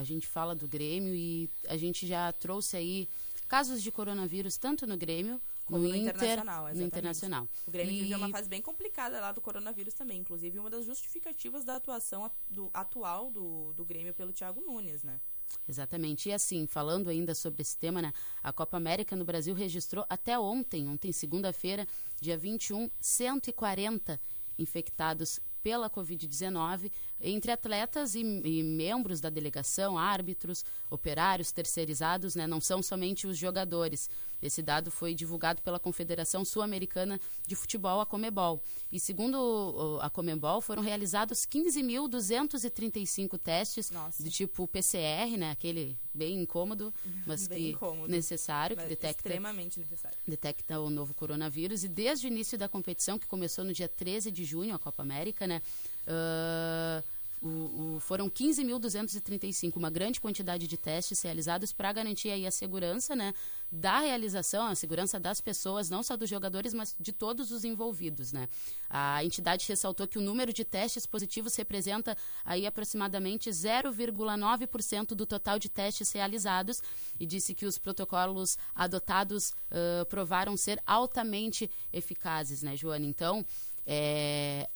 A 0.00 0.02
gente 0.04 0.26
fala 0.26 0.54
do 0.54 0.68
Grêmio 0.68 1.14
e 1.14 1.48
a 1.68 1.76
gente 1.76 2.06
já 2.06 2.32
trouxe 2.32 2.76
aí 2.76 3.08
casos 3.48 3.82
de 3.82 3.90
coronavírus 3.90 4.56
tanto 4.56 4.86
no 4.86 4.96
Grêmio 4.96 5.40
Como 5.64 5.78
no, 5.78 5.88
no 5.88 5.96
Inter, 5.96 6.14
Internacional, 6.14 6.62
no 6.62 6.68
exatamente. 6.68 6.86
Internacional. 6.86 7.48
O 7.66 7.70
Grêmio 7.70 7.92
E- 7.94 8.02
viveu 8.02 8.18
uma 8.18 8.28
fase 8.28 8.48
bem 8.48 8.60
complicada 8.60 9.20
lá 9.20 9.32
do 9.32 9.40
coronavírus 9.40 9.94
também, 9.94 10.20
inclusive 10.20 10.58
uma 10.58 10.68
das 10.68 10.84
justificativas 10.84 11.64
da 11.64 11.76
atuação 11.76 12.30
do, 12.50 12.70
atual 12.74 13.30
do, 13.30 13.72
do 13.72 13.84
Grêmio 13.84 14.12
pelo 14.12 14.32
Thiago 14.32 14.60
Nunes, 14.60 15.02
né? 15.02 15.20
Exatamente. 15.68 16.28
E 16.28 16.32
assim, 16.32 16.66
falando 16.66 17.08
ainda 17.08 17.34
sobre 17.34 17.62
esse 17.62 17.76
tema, 17.76 18.02
né? 18.02 18.12
A 18.42 18.52
Copa 18.52 18.76
América 18.76 19.16
no 19.16 19.24
Brasil 19.24 19.54
registrou 19.54 20.04
até 20.08 20.38
ontem, 20.38 20.88
ontem 20.88 21.12
segunda-feira, 21.12 21.86
dia 22.20 22.36
21, 22.36 22.90
140 23.00 24.20
infectados 24.58 25.40
pela 25.62 25.88
Covid-19 25.88 26.90
entre 27.20 27.50
atletas 27.52 28.14
e, 28.14 28.20
e 28.20 28.62
membros 28.62 29.20
da 29.20 29.30
delegação, 29.30 29.96
árbitros, 29.98 30.64
operários 30.90 31.52
terceirizados, 31.52 32.34
né? 32.34 32.46
Não 32.46 32.60
são 32.60 32.82
somente 32.82 33.26
os 33.26 33.36
jogadores. 33.38 34.10
Esse 34.42 34.60
dado 34.60 34.90
foi 34.90 35.14
divulgado 35.14 35.62
pela 35.62 35.78
Confederação 35.80 36.44
Sul-Americana 36.44 37.18
de 37.46 37.54
Futebol, 37.54 38.00
a 38.00 38.04
Comebol. 38.06 38.62
E 38.92 39.00
segundo 39.00 39.98
a 40.02 40.10
Comebol, 40.10 40.60
foram 40.60 40.82
realizados 40.82 41.46
15.235 41.46 43.38
testes 43.38 43.90
Nossa. 43.90 44.22
do 44.22 44.30
tipo 44.30 44.66
PCR, 44.68 45.36
né? 45.38 45.50
Aquele 45.50 45.98
bem 46.12 46.40
incômodo, 46.40 46.92
mas 47.26 47.48
Bem 47.48 47.58
que 47.58 47.68
incômodo. 47.70 48.08
necessário, 48.10 48.76
que 48.76 48.84
detecta, 48.84 49.28
Extremamente 49.28 49.80
necessário. 49.80 50.16
detecta 50.26 50.78
o 50.80 50.90
novo 50.90 51.14
coronavírus. 51.14 51.82
E 51.84 51.88
desde 51.88 52.26
o 52.26 52.28
início 52.28 52.58
da 52.58 52.68
competição, 52.68 53.18
que 53.18 53.26
começou 53.26 53.64
no 53.64 53.72
dia 53.72 53.88
13 53.88 54.30
de 54.30 54.44
junho, 54.44 54.74
a 54.74 54.78
Copa 54.78 55.02
América, 55.02 55.46
né? 55.46 55.62
Ah, 56.06 57.02
o, 57.44 57.96
o, 57.96 58.00
foram 58.00 58.30
15.235, 58.30 59.76
uma 59.76 59.90
grande 59.90 60.18
quantidade 60.18 60.66
de 60.66 60.78
testes 60.78 61.20
realizados 61.20 61.74
para 61.74 61.92
garantir 61.92 62.30
aí 62.30 62.46
a 62.46 62.50
segurança 62.50 63.14
né, 63.14 63.34
da 63.70 64.00
realização, 64.00 64.66
a 64.66 64.74
segurança 64.74 65.20
das 65.20 65.42
pessoas, 65.42 65.90
não 65.90 66.02
só 66.02 66.16
dos 66.16 66.30
jogadores, 66.30 66.72
mas 66.72 66.96
de 66.98 67.12
todos 67.12 67.50
os 67.50 67.62
envolvidos. 67.62 68.32
Né. 68.32 68.48
A 68.88 69.22
entidade 69.22 69.66
ressaltou 69.68 70.08
que 70.08 70.18
o 70.18 70.22
número 70.22 70.54
de 70.54 70.64
testes 70.64 71.04
positivos 71.04 71.54
representa 71.54 72.16
aí 72.44 72.66
aproximadamente 72.66 73.50
0,9% 73.50 75.08
do 75.08 75.26
total 75.26 75.58
de 75.58 75.68
testes 75.68 76.10
realizados 76.12 76.82
e 77.20 77.26
disse 77.26 77.54
que 77.54 77.66
os 77.66 77.76
protocolos 77.76 78.56
adotados 78.74 79.50
uh, 79.50 80.06
provaram 80.08 80.56
ser 80.56 80.80
altamente 80.86 81.70
eficazes, 81.92 82.62
né, 82.62 82.74
Joana? 82.74 83.04
Então, 83.04 83.44
é, 83.86 84.66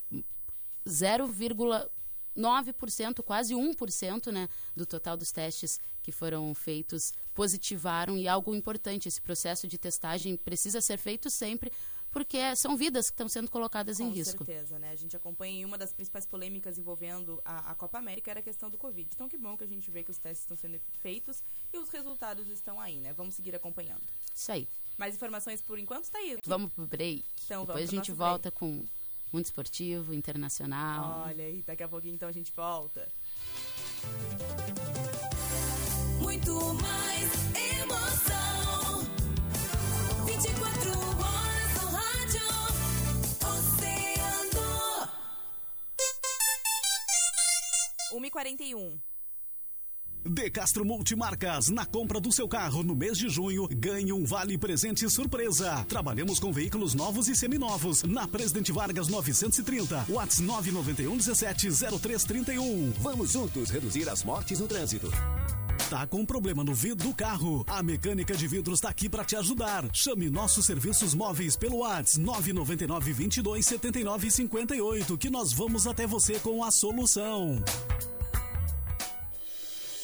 0,9%. 0.89 1.89
9%, 2.39 3.23
quase 3.23 3.53
1% 3.53 4.33
né, 4.33 4.49
do 4.75 4.87
total 4.87 5.17
dos 5.17 5.33
testes 5.33 5.81
que 6.03 6.13
foram 6.13 6.55
feitos 6.55 7.13
positivaram. 7.35 8.17
E 8.17 8.29
algo 8.29 8.55
importante, 8.55 9.09
esse 9.09 9.21
processo 9.21 9.67
de 9.67 9.77
testagem 9.77 10.37
precisa 10.37 10.81
ser 10.81 10.99
feito 10.99 11.29
sempre, 11.29 11.73
porque 12.11 12.39
são 12.57 12.77
vidas 12.77 13.07
que 13.07 13.15
estão 13.15 13.29
sendo 13.29 13.51
colocadas 13.51 13.99
Com 13.99 14.05
em 14.05 14.11
risco. 14.11 14.39
Com 14.39 14.45
certeza, 14.45 14.79
né? 14.79 14.91
A 14.91 14.97
gente 14.97 15.17
acompanha 15.17 15.61
e 15.61 15.65
uma 15.65 15.77
das 15.77 15.93
principais 15.93 16.25
polêmicas 16.25 16.79
envolvendo 16.79 17.41
a, 17.45 17.73
a, 17.73 17.75
Copa 17.75 17.99
América 17.99 18.31
era 18.31 18.41
a 18.41 18.43
questão 18.43 18.71
do 18.71 18.79
Covid. 18.79 19.11
Então, 19.13 19.29
que 19.29 19.37
bom 19.37 19.57
que 19.57 19.65
a 19.65 19.69
gente 19.69 19.91
vê 19.91 20.03
que 20.03 20.11
os 20.11 20.19
testes 20.19 20.41
estão 20.41 20.57
sendo 20.57 20.81
feitos 21.03 21.43
e 21.73 21.79
os 21.79 21.91
resultados 21.91 22.49
estão 22.49 22.81
aí, 22.81 22.99
né? 23.01 23.13
Vamos 23.13 23.35
seguir 23.35 23.55
acompanhando. 23.55 24.03
Isso 24.35 24.51
aí. 24.51 24.69
Mais 24.97 25.15
informações 25.15 25.61
por 25.61 25.79
enquanto? 25.79 26.11
Tá 26.11 26.19
aí. 26.19 26.39
Vamos 26.45 26.73
pro 26.73 26.87
break. 26.87 27.25
Então, 27.45 27.67
Depois 27.67 27.89
a 27.89 27.91
gente 27.93 28.11
volta 28.11 28.51
break. 28.51 28.59
com 28.59 28.85
muito 29.33 29.47
esportivo, 29.47 30.15
internacional. 30.15 31.25
Olha 31.27 31.45
aí, 31.45 31.63
daqui 31.67 31.83
a 31.83 31.89
pouquinho 31.89 32.15
então 32.15 32.29
a 32.29 32.33
gente 32.33 32.53
volta. 32.53 33.09
Muito 36.21 36.53
mais 36.75 37.33
emoção. 37.81 39.03
24 40.27 40.91
horas 40.91 41.83
no 41.83 41.89
rádio. 41.91 42.49
Oceano. 43.51 45.09
1h41. 48.13 48.99
De 50.25 50.51
Castro 50.51 50.85
Multimarcas, 50.85 51.69
na 51.69 51.87
compra 51.87 52.21
do 52.21 52.33
seu 52.33 52.49
carro 52.49 52.83
no 52.83 52.95
mês 52.95 53.17
de 53.17 53.29
junho, 53.29 53.69
ganhe 53.69 54.13
um 54.13 54.25
vale 54.25 54.59
presente 54.59 55.09
surpresa. 55.09 55.85
Trabalhamos 55.89 56.39
com 56.39 56.53
veículos 56.53 56.95
novos 56.95 57.29
e 57.29 57.35
seminovos. 57.35 58.03
Na 58.03 58.27
Presidente 58.27 58.73
Vargas 58.73 59.09
930, 59.09 60.07
Whats 60.09 60.41
991 60.41 61.17
17 61.17 61.69
0331. 61.71 62.93
Vamos 63.01 63.33
juntos 63.33 63.71
reduzir 63.71 64.09
as 64.09 64.23
mortes 64.23 64.61
no 64.61 64.67
trânsito. 64.67 65.11
Tá 65.89 66.07
com 66.07 66.27
problema 66.27 66.63
no 66.63 66.75
vidro 66.75 67.09
do 67.09 67.15
carro? 67.15 67.65
A 67.67 67.83
mecânica 67.83 68.35
de 68.35 68.47
vidros 68.47 68.79
está 68.79 68.91
aqui 68.91 69.09
para 69.09 69.25
te 69.25 69.37
ajudar. 69.37 69.89
Chame 69.95 70.29
nossos 70.29 70.67
serviços 70.67 71.15
móveis 71.15 71.57
pelo 71.57 71.79
WhatsApp 71.79 72.21
999 72.21 73.13
22 73.15 73.65
79 73.65 74.31
58 74.31 75.17
que 75.17 75.31
nós 75.31 75.53
vamos 75.53 75.87
até 75.87 76.07
você 76.07 76.39
com 76.41 76.63
a 76.63 76.71
solução. 76.71 77.63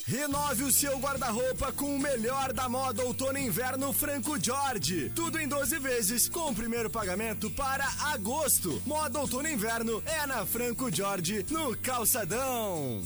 Renove 0.06 0.64
o 0.64 0.70
seu 0.70 0.99
guarda-roupa 0.99 1.73
com 1.73 1.96
o 1.96 1.99
melhor 1.99 2.52
da 2.52 2.68
moda 2.68 3.02
outono 3.02 3.38
e 3.38 3.46
inverno 3.46 3.90
Franco 3.90 4.38
Jorge. 4.38 5.11
Tudo 5.14 5.40
em 5.40 5.49
12 5.49 5.78
vezes, 5.78 6.28
com 6.28 6.50
o 6.50 6.54
primeiro 6.54 6.90
pagamento 6.90 7.50
para 7.50 7.87
agosto. 8.12 8.82
Moda 8.84 9.18
outono 9.18 9.49
e 9.49 9.54
inverno 9.54 10.02
é 10.04 10.26
na 10.26 10.44
Franco 10.44 10.94
Jorge, 10.94 11.46
no 11.49 11.75
Calçadão. 11.78 13.02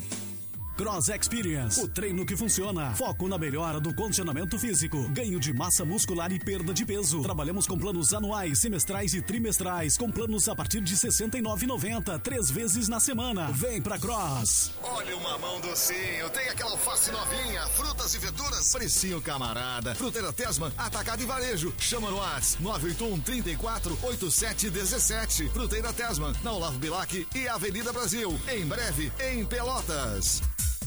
Cross 0.79 1.09
Experience, 1.09 1.81
o 1.81 1.89
treino 1.89 2.25
que 2.25 2.37
funciona. 2.37 2.95
Foco 2.95 3.27
na 3.27 3.37
melhora 3.37 3.81
do 3.81 3.93
condicionamento 3.93 4.57
físico, 4.57 5.09
ganho 5.09 5.41
de 5.41 5.53
massa 5.53 5.85
muscular 5.85 6.31
e 6.31 6.39
perda 6.39 6.73
de 6.73 6.87
peso. 6.87 7.21
Trabalhamos 7.21 7.67
com 7.67 7.77
planos 7.77 8.15
anuais, 8.15 8.61
semestrais 8.61 9.13
e 9.13 9.21
trimestrais, 9.21 9.99
com 9.99 10.09
planos 10.09 10.49
a 10.49 10.55
partir 10.55 10.81
de 10.81 10.95
R$ 10.95 11.01
69,90, 11.01 12.21
três 12.21 12.49
vezes 12.49 12.87
na 12.87 13.01
semana. 13.01 13.51
Vem 13.51 13.83
pra 13.83 13.99
Cross. 13.99 14.71
Olha 14.81 15.17
o 15.17 15.21
mamão 15.21 15.61
docinho, 15.61 16.31
tem 16.33 16.49
aquela 16.49 16.71
alface 16.71 17.11
novinha, 17.11 17.67
frutas 17.71 18.15
e 18.15 18.19
verduras, 18.21 18.73
precinho 18.73 19.21
camarada. 19.21 19.97
Fruteira 19.97 20.33
Tesman, 20.33 20.71
atacado 20.79 21.21
e 21.21 21.27
varejo. 21.27 21.75
Chama 21.81 22.09
no 22.09 22.19
WhatsApp 22.19 22.63
981 22.63 23.21
34 23.23 23.99
87 24.01 24.71
17. 24.71 25.49
Fruteira 25.49 25.93
Tesman, 25.93 26.33
na 26.45 26.53
Olavo 26.53 26.79
Bilac 26.79 27.27
e 27.35 27.49
Avenida 27.49 27.93
Brasil. 27.93 28.39
Em 28.49 28.65
breve, 28.65 29.13
em 29.19 29.45
Pelotas. 29.45 30.41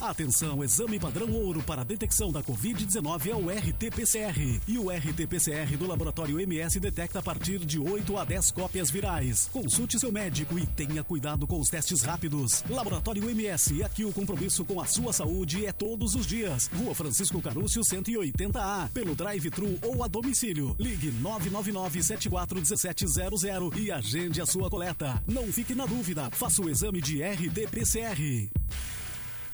Atenção, 0.00 0.62
exame 0.62 1.00
padrão 1.00 1.32
ouro 1.32 1.60
para 1.62 1.82
detecção 1.82 2.30
da 2.30 2.42
Covid-19 2.42 3.28
é 3.28 3.34
o 3.34 3.48
RT-PCR. 3.48 4.60
E 4.68 4.78
o 4.78 4.90
RT-PCR 4.90 5.74
do 5.78 5.86
laboratório 5.86 6.38
MS 6.38 6.78
detecta 6.78 7.20
a 7.20 7.22
partir 7.22 7.60
de 7.60 7.78
8 7.78 8.18
a 8.18 8.24
10 8.24 8.50
cópias 8.50 8.90
virais. 8.90 9.48
Consulte 9.50 9.98
seu 9.98 10.12
médico 10.12 10.58
e 10.58 10.66
tenha 10.66 11.02
cuidado 11.02 11.46
com 11.46 11.58
os 11.58 11.70
testes 11.70 12.02
rápidos. 12.02 12.62
Laboratório 12.68 13.30
MS, 13.30 13.82
aqui 13.82 14.04
o 14.04 14.12
compromisso 14.12 14.66
com 14.66 14.82
a 14.82 14.86
sua 14.86 15.14
saúde 15.14 15.64
é 15.64 15.72
todos 15.72 16.14
os 16.14 16.26
dias. 16.26 16.68
Rua 16.76 16.94
Francisco 16.94 17.40
Carúcio, 17.40 17.80
180A. 17.80 18.90
Pelo 18.90 19.14
drive-thru 19.14 19.78
ou 19.82 20.04
a 20.04 20.08
domicílio. 20.08 20.76
Ligue 20.78 21.10
999-741700 21.22 23.78
e 23.78 23.90
agende 23.90 24.42
a 24.42 24.46
sua 24.46 24.68
coleta. 24.68 25.24
Não 25.26 25.50
fique 25.50 25.74
na 25.74 25.86
dúvida, 25.86 26.28
faça 26.32 26.60
o 26.60 26.68
exame 26.68 27.00
de 27.00 27.22
RT-PCR. 27.22 28.50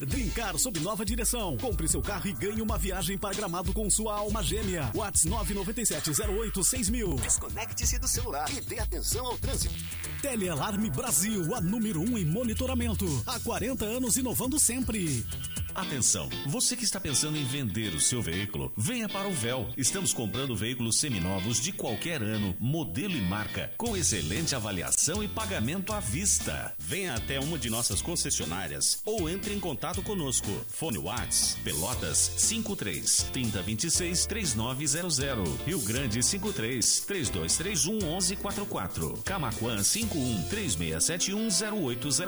Drincar 0.07 0.59
sob 0.59 0.81
nova 0.81 1.05
direção. 1.05 1.57
Compre 1.57 1.87
seu 1.89 2.03
carro 2.03 2.27
e 2.27 2.33
ganhe 2.33 2.61
uma 2.61 2.77
viagem 2.77 3.17
para 3.17 3.35
Gramado 3.35 3.73
com 3.73 3.89
sua 3.89 4.17
alma 4.17 4.43
gêmea. 4.43 4.91
Whats 4.95 5.25
997-08-6000. 5.25 7.21
Desconecte-se 7.21 7.99
do 7.99 8.09
celular 8.09 8.51
e 8.51 8.61
dê 8.61 8.79
atenção 8.79 9.27
ao 9.27 9.39
trânsito. 9.39 9.75
Telealarme 10.21 10.91
Brasil, 10.91 11.55
a 11.55 11.61
número 11.61 12.01
1 12.01 12.05
um 12.05 12.19
em 12.19 12.25
monitoramento. 12.25 13.07
Há 13.27 13.39
40 13.41 13.85
anos 13.85 14.17
inovando 14.17 14.59
sempre. 14.59 15.25
Atenção, 15.75 16.29
você 16.47 16.77
que 16.77 16.85
está 16.85 17.01
pensando 17.01 17.39
em 17.39 17.45
vender 17.45 17.95
o 17.95 18.01
seu 18.01 18.21
veículo, 18.21 18.73
venha 18.77 19.09
para 19.09 19.27
o 19.27 19.33
Véu. 19.33 19.69
Estamos 19.77 20.13
comprando 20.13 20.55
veículos 20.55 21.01
seminovos 21.01 21.61
de 21.61 21.73
qualquer 21.73 22.23
ano, 22.23 22.55
modelo 22.61 23.17
e 23.17 23.21
marca, 23.23 23.73
com 23.79 23.97
excelente 23.97 24.55
avaliação 24.55 25.23
e 25.23 25.29
pagamento 25.29 25.93
à 25.93 26.01
vista. 26.01 26.75
Venha 26.79 27.15
até 27.15 27.41
uma 27.41 27.59
de 27.59 27.71
nossas 27.71 28.03
concessionárias 28.03 29.01
ou 29.05 29.31
entre 29.31 29.55
em 29.55 29.61
contato 29.61 30.03
conosco. 30.03 30.51
Fone 30.69 30.99
Whats, 30.99 31.57
Pelotas 31.65 32.19
53 32.37 33.29
3026 33.33 34.27
3900. 34.27 35.61
Rio 35.67 35.81
Grande 35.81 36.23
53 36.23 37.01
3231 37.01 37.99
1144. 37.99 39.23
Camaquã 39.25 39.83
51 39.83 40.49
3671 40.49 41.49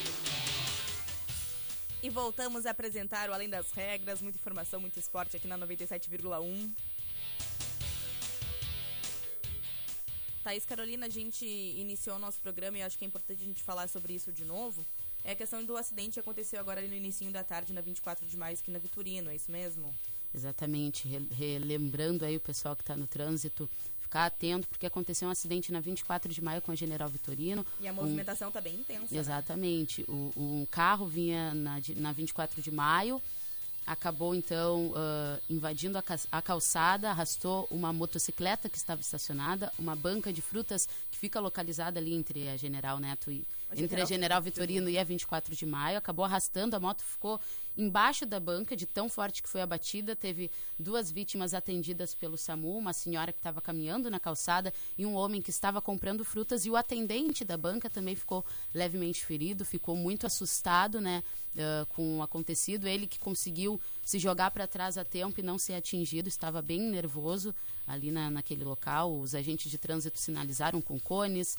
Voltamos 2.11 2.65
a 2.65 2.71
apresentar 2.71 3.29
o 3.29 3.33
Além 3.33 3.49
das 3.49 3.71
Regras, 3.71 4.21
muita 4.21 4.37
informação, 4.37 4.81
muito 4.81 4.99
esporte 4.99 5.37
aqui 5.37 5.47
na 5.47 5.57
97,1. 5.57 6.69
Thaís 10.43 10.65
Carolina, 10.65 11.05
a 11.05 11.09
gente 11.09 11.45
iniciou 11.45 12.17
o 12.17 12.19
nosso 12.19 12.37
programa 12.41 12.77
e 12.77 12.81
acho 12.81 12.97
que 12.97 13.05
é 13.05 13.07
importante 13.07 13.41
a 13.41 13.45
gente 13.45 13.63
falar 13.63 13.87
sobre 13.87 14.13
isso 14.13 14.29
de 14.33 14.43
novo. 14.43 14.85
É 15.23 15.31
a 15.31 15.35
questão 15.35 15.63
do 15.63 15.77
acidente 15.77 16.15
que 16.15 16.19
aconteceu 16.19 16.59
agora 16.59 16.81
ali 16.81 16.89
no 16.89 16.95
início 16.95 17.31
da 17.31 17.45
tarde, 17.45 17.71
na 17.71 17.79
24 17.79 18.25
de 18.25 18.35
maio, 18.35 18.57
aqui 18.57 18.71
na 18.71 18.79
Vitorino, 18.79 19.29
é 19.29 19.35
isso 19.35 19.49
mesmo? 19.49 19.95
Exatamente, 20.33 21.07
relembrando 21.31 22.25
aí 22.25 22.35
o 22.35 22.41
pessoal 22.41 22.75
que 22.75 22.83
está 22.83 22.95
no 22.95 23.07
trânsito, 23.07 23.69
ficar 24.11 24.25
atento, 24.25 24.67
porque 24.67 24.85
aconteceu 24.85 25.29
um 25.29 25.31
acidente 25.31 25.71
na 25.71 25.79
24 25.79 26.33
de 26.33 26.43
maio 26.43 26.61
com 26.61 26.71
a 26.73 26.75
General 26.75 27.07
Vitorino. 27.07 27.65
E 27.79 27.87
a 27.87 27.93
movimentação 27.93 28.49
está 28.49 28.59
um... 28.59 28.63
bem 28.63 28.75
intensa. 28.75 29.15
Exatamente. 29.15 30.01
Né? 30.01 30.07
O, 30.09 30.33
um 30.35 30.67
carro 30.69 31.07
vinha 31.07 31.53
na, 31.53 31.79
na 31.95 32.11
24 32.11 32.61
de 32.61 32.69
maio, 32.69 33.21
acabou 33.87 34.35
então 34.35 34.91
ah, 34.95 35.39
invadindo 35.49 35.97
a, 35.97 36.03
a 36.29 36.41
calçada, 36.41 37.09
arrastou 37.09 37.65
uma 37.71 37.93
motocicleta 37.93 38.67
que 38.67 38.77
estava 38.77 38.99
estacionada, 38.99 39.71
uma 39.79 39.95
banca 39.95 40.33
de 40.33 40.41
frutas 40.41 40.89
que 41.09 41.17
fica 41.17 41.39
localizada 41.39 41.97
ali 41.97 42.13
entre 42.13 42.49
a 42.49 42.57
General 42.57 42.99
Neto 42.99 43.31
e 43.31 43.45
entre 43.75 44.01
a 44.01 44.05
General 44.05 44.41
Vitorino 44.41 44.89
e 44.89 44.97
a 44.97 45.03
24 45.03 45.55
de 45.55 45.65
Maio, 45.65 45.97
acabou 45.97 46.25
arrastando, 46.25 46.75
a 46.75 46.79
moto 46.79 47.03
ficou 47.03 47.39
embaixo 47.77 48.25
da 48.25 48.39
banca 48.39 48.75
de 48.75 48.85
tão 48.85 49.07
forte 49.07 49.41
que 49.41 49.49
foi 49.49 49.61
abatida, 49.61 50.15
teve 50.15 50.51
duas 50.77 51.11
vítimas 51.11 51.53
atendidas 51.53 52.13
pelo 52.13 52.37
SAMU, 52.37 52.77
uma 52.77 52.93
senhora 52.93 53.31
que 53.31 53.39
estava 53.39 53.61
caminhando 53.61 54.09
na 54.09 54.19
calçada 54.19 54.73
e 54.97 55.05
um 55.05 55.15
homem 55.15 55.41
que 55.41 55.49
estava 55.49 55.81
comprando 55.81 56.25
frutas. 56.25 56.65
E 56.65 56.69
o 56.69 56.75
atendente 56.75 57.45
da 57.45 57.57
banca 57.57 57.89
também 57.89 58.15
ficou 58.15 58.45
levemente 58.73 59.25
ferido, 59.25 59.63
ficou 59.63 59.95
muito 59.95 60.27
assustado, 60.27 60.99
né, 60.99 61.23
ah, 61.57 61.85
com 61.89 62.19
o 62.19 62.21
acontecido, 62.21 62.87
ele 62.87 63.05
que 63.05 63.19
conseguiu 63.19 63.79
se 64.03 64.17
jogar 64.17 64.51
para 64.51 64.67
trás 64.67 64.97
a 64.97 65.03
tempo 65.03 65.39
e 65.39 65.43
não 65.43 65.57
ser 65.57 65.73
atingido, 65.73 66.29
estava 66.29 66.61
bem 66.61 66.79
nervoso 66.79 67.53
ali 67.85 68.09
na, 68.09 68.29
naquele 68.29 68.63
local, 68.63 69.19
os 69.19 69.35
agentes 69.35 69.69
de 69.69 69.77
trânsito 69.77 70.17
sinalizaram 70.17 70.81
com 70.81 70.97
cones, 70.97 71.57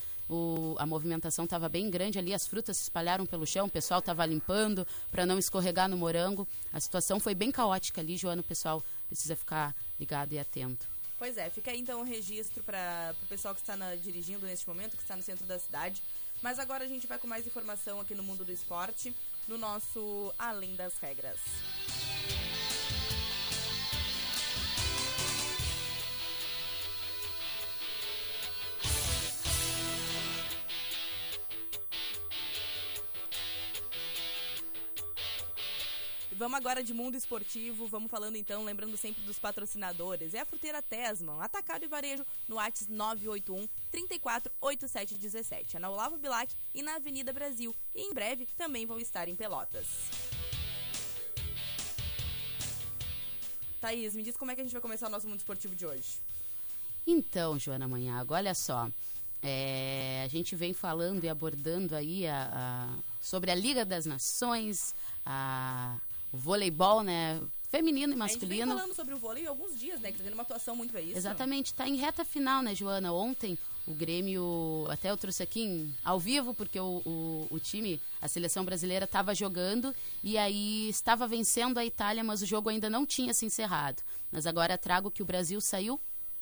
a 0.79 0.87
movimentação 0.87 1.45
estava 1.45 1.69
bem 1.69 1.91
grande 1.91 2.19
ali, 2.19 2.33
as 2.35 2.47
frutas 2.47 2.77
se 2.77 2.83
espalharam 2.85 3.25
pelo 3.27 3.47
chão, 3.47 3.67
o 3.67 3.71
pessoal 3.71 4.01
estava 4.01 4.25
limpando 4.27 4.87
para 5.11 5.25
não 5.27 5.39
escorregar 5.39 5.89
no 5.89 5.97
morango. 5.97 6.47
A 6.73 6.81
situação 6.81 7.19
foi 7.21 7.35
bem 7.35 7.51
caótica 7.51 8.01
ali, 8.01 8.17
Joana, 8.17 8.41
o 8.41 8.45
pessoal 8.45 8.83
precisa 9.09 9.35
ficar 9.37 9.75
ligado 9.99 10.33
e 10.33 10.39
atento. 10.39 10.87
Pois 11.19 11.37
é, 11.37 11.49
fica 11.51 11.71
aí 11.71 11.79
então 11.81 12.01
o 12.01 12.05
registro 12.05 12.63
para 12.65 13.15
o 13.23 13.27
pessoal 13.27 13.55
que 13.55 13.61
está 13.61 13.77
na- 13.77 13.95
dirigindo 13.95 14.45
neste 14.45 14.67
momento, 14.67 14.97
que 14.97 15.03
está 15.03 15.15
no 15.15 15.23
centro 15.23 15.47
da 15.47 15.59
cidade. 15.59 16.03
Mas 16.43 16.59
agora 16.59 16.85
a 16.85 16.89
gente 16.89 17.07
vai 17.07 17.19
com 17.19 17.29
mais 17.29 17.47
informação 17.47 18.01
aqui 18.01 18.15
no 18.15 18.23
mundo 18.25 18.45
do 18.45 18.51
esporte, 18.51 19.15
no 19.47 19.57
nosso 19.57 20.35
Além 20.39 20.75
das 20.75 20.95
Regras. 20.99 21.39
Vamos 36.43 36.59
agora 36.59 36.83
de 36.83 36.93
mundo 36.93 37.17
esportivo, 37.17 37.87
vamos 37.87 38.11
falando 38.11 38.35
então, 38.35 38.65
lembrando 38.65 38.97
sempre 38.97 39.23
dos 39.23 39.39
patrocinadores. 39.39 40.35
É 40.35 40.41
a 40.41 40.45
Fruteira 40.45 40.83
Tesman, 40.83 41.41
atacado 41.41 41.85
e 41.85 41.87
varejo 41.87 42.27
no 42.49 42.59
ATS 42.59 42.89
981 42.89 43.69
348717. 43.93 45.77
É 45.77 45.79
na 45.79 45.89
Olavo 45.89 46.17
Bilac 46.17 46.53
e 46.75 46.83
na 46.83 46.97
Avenida 46.97 47.33
Brasil. 47.33 47.73
E 47.95 48.03
em 48.03 48.13
breve 48.13 48.45
também 48.59 48.85
vão 48.87 48.99
estar 48.99 49.29
em 49.29 49.37
Pelotas. 49.37 49.87
Thaís, 53.81 54.17
me 54.17 54.25
diz 54.25 54.37
como 54.37 54.51
é 54.51 54.57
que 54.57 54.63
a 54.63 54.65
gente 54.65 54.73
vai 54.73 54.83
começar 54.83 55.07
o 55.07 55.11
nosso 55.11 55.29
mundo 55.29 55.39
esportivo 55.39 55.77
de 55.77 55.87
hoje. 55.87 56.19
Então, 57.07 57.57
Joana 57.57 57.87
Manhago, 57.87 58.35
olha 58.35 58.53
só. 58.53 58.91
é, 59.45 60.23
a 60.25 60.29
gente 60.29 60.55
vem 60.55 60.73
falando 60.73 61.23
e 61.25 61.29
abordando 61.29 61.97
aí 61.97 62.27
a- 62.29 62.49
a- 62.53 62.99
sobre 63.21 63.51
a 63.51 63.55
Liga 63.57 63.85
das 63.85 64.07
Nações, 64.07 64.93
a- 65.27 65.97
voleibol, 66.33 67.03
né? 67.03 67.41
Feminino 67.71 68.13
e 68.13 68.21
A 68.21 68.27
gente 68.27 68.35
masculino. 68.41 68.75
falando 68.77 68.95
sobre 68.95 69.15
o 69.15 69.19
vôlei 69.19 69.47
alguns 69.47 69.79
dias, 69.79 69.99
né? 70.01 70.13
Que 70.13 70.19
tá 70.19 70.25
tendo 70.25 70.35
uma 70.35 70.43
atuação 70.43 70.77
muito 70.77 70.95
é 70.97 71.01
isso. 71.03 71.17
Exatamente, 71.17 71.67
está 71.67 71.89
em 71.89 71.97
reta 71.97 72.25
final, 72.25 72.63
né, 72.63 72.75
Joana? 72.75 73.13
Ontem 73.13 73.57
o 73.87 73.95
Grêmio, 73.95 74.87
até 74.91 75.11
eu 75.11 75.17
trouxe 75.17 75.43
aqui 75.43 75.63
em- 75.63 75.95
ao 76.05 76.21
vivo, 76.21 76.53
porque 76.55 76.79
o, 76.79 77.03
o, 77.05 77.47
o 77.51 77.59
time, 77.59 78.01
a 78.21 78.29
seleção 78.29 78.65
brasileira, 78.65 79.07
estava 79.07 79.35
jogando 79.35 79.95
e 80.23 80.37
aí 80.39 80.89
estava 80.91 81.27
vencendo 81.27 81.79
a 81.79 81.85
Itália, 81.85 82.23
mas 82.23 82.43
o 82.43 82.47
jogo 82.47 82.69
ainda 82.69 82.89
não 82.91 83.05
tinha 83.07 83.33
se 83.35 83.47
encerrado. 83.47 84.03
Mas 84.31 84.47
agora 84.47 84.77
trago 84.79 85.11
que 85.11 85.23
o 85.23 85.27
Brasil 85.27 85.61
saiu 85.61 85.99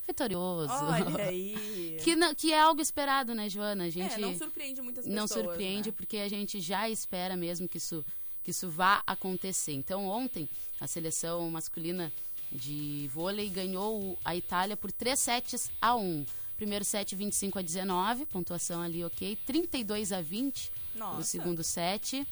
vitorioso. 0.07 0.73
Olha 0.73 1.25
aí. 1.29 1.97
que, 2.03 2.17
não- 2.17 2.35
que 2.35 2.53
é 2.53 2.61
algo 2.61 2.81
esperado, 2.83 3.35
né, 3.35 3.49
Joana? 3.49 3.85
A 3.85 3.91
gente 3.91 4.15
É, 4.15 4.19
não 4.19 4.37
surpreende 4.37 4.83
muitas 4.83 5.07
não 5.07 5.23
pessoas. 5.29 5.45
surpreende 5.47 5.91
né? 5.91 5.95
porque 5.97 6.17
a 6.19 6.29
gente 6.29 6.61
já 6.61 6.89
espera 6.91 7.37
mesmo 7.37 7.69
que 7.69 7.79
isso 7.79 8.05
que 8.43 8.51
isso 8.51 8.71
vá 8.71 9.03
acontecer. 9.07 9.73
Então 9.73 10.07
ontem 10.07 10.49
a 10.81 10.87
seleção 10.87 11.51
masculina 11.51 12.13
de 12.51 13.09
vôlei 13.13 13.49
ganhou 13.49 14.19
a 14.25 14.35
Itália 14.35 14.77
por 14.77 14.91
3 14.91 15.19
sets 15.19 15.71
a 15.81 15.95
1. 15.95 16.27
Primeiro 16.57 16.85
set 16.85 17.15
25 17.15 17.59
a 17.59 17.63
19, 17.63 18.27
pontuação 18.27 18.83
ali 18.83 19.05
OK, 19.05 19.37
32 19.47 20.13
a 20.13 20.21
20 20.21 20.71
Nossa. 20.95 21.21
o 21.21 21.25
segundo 21.25 21.65
set, 21.65 22.27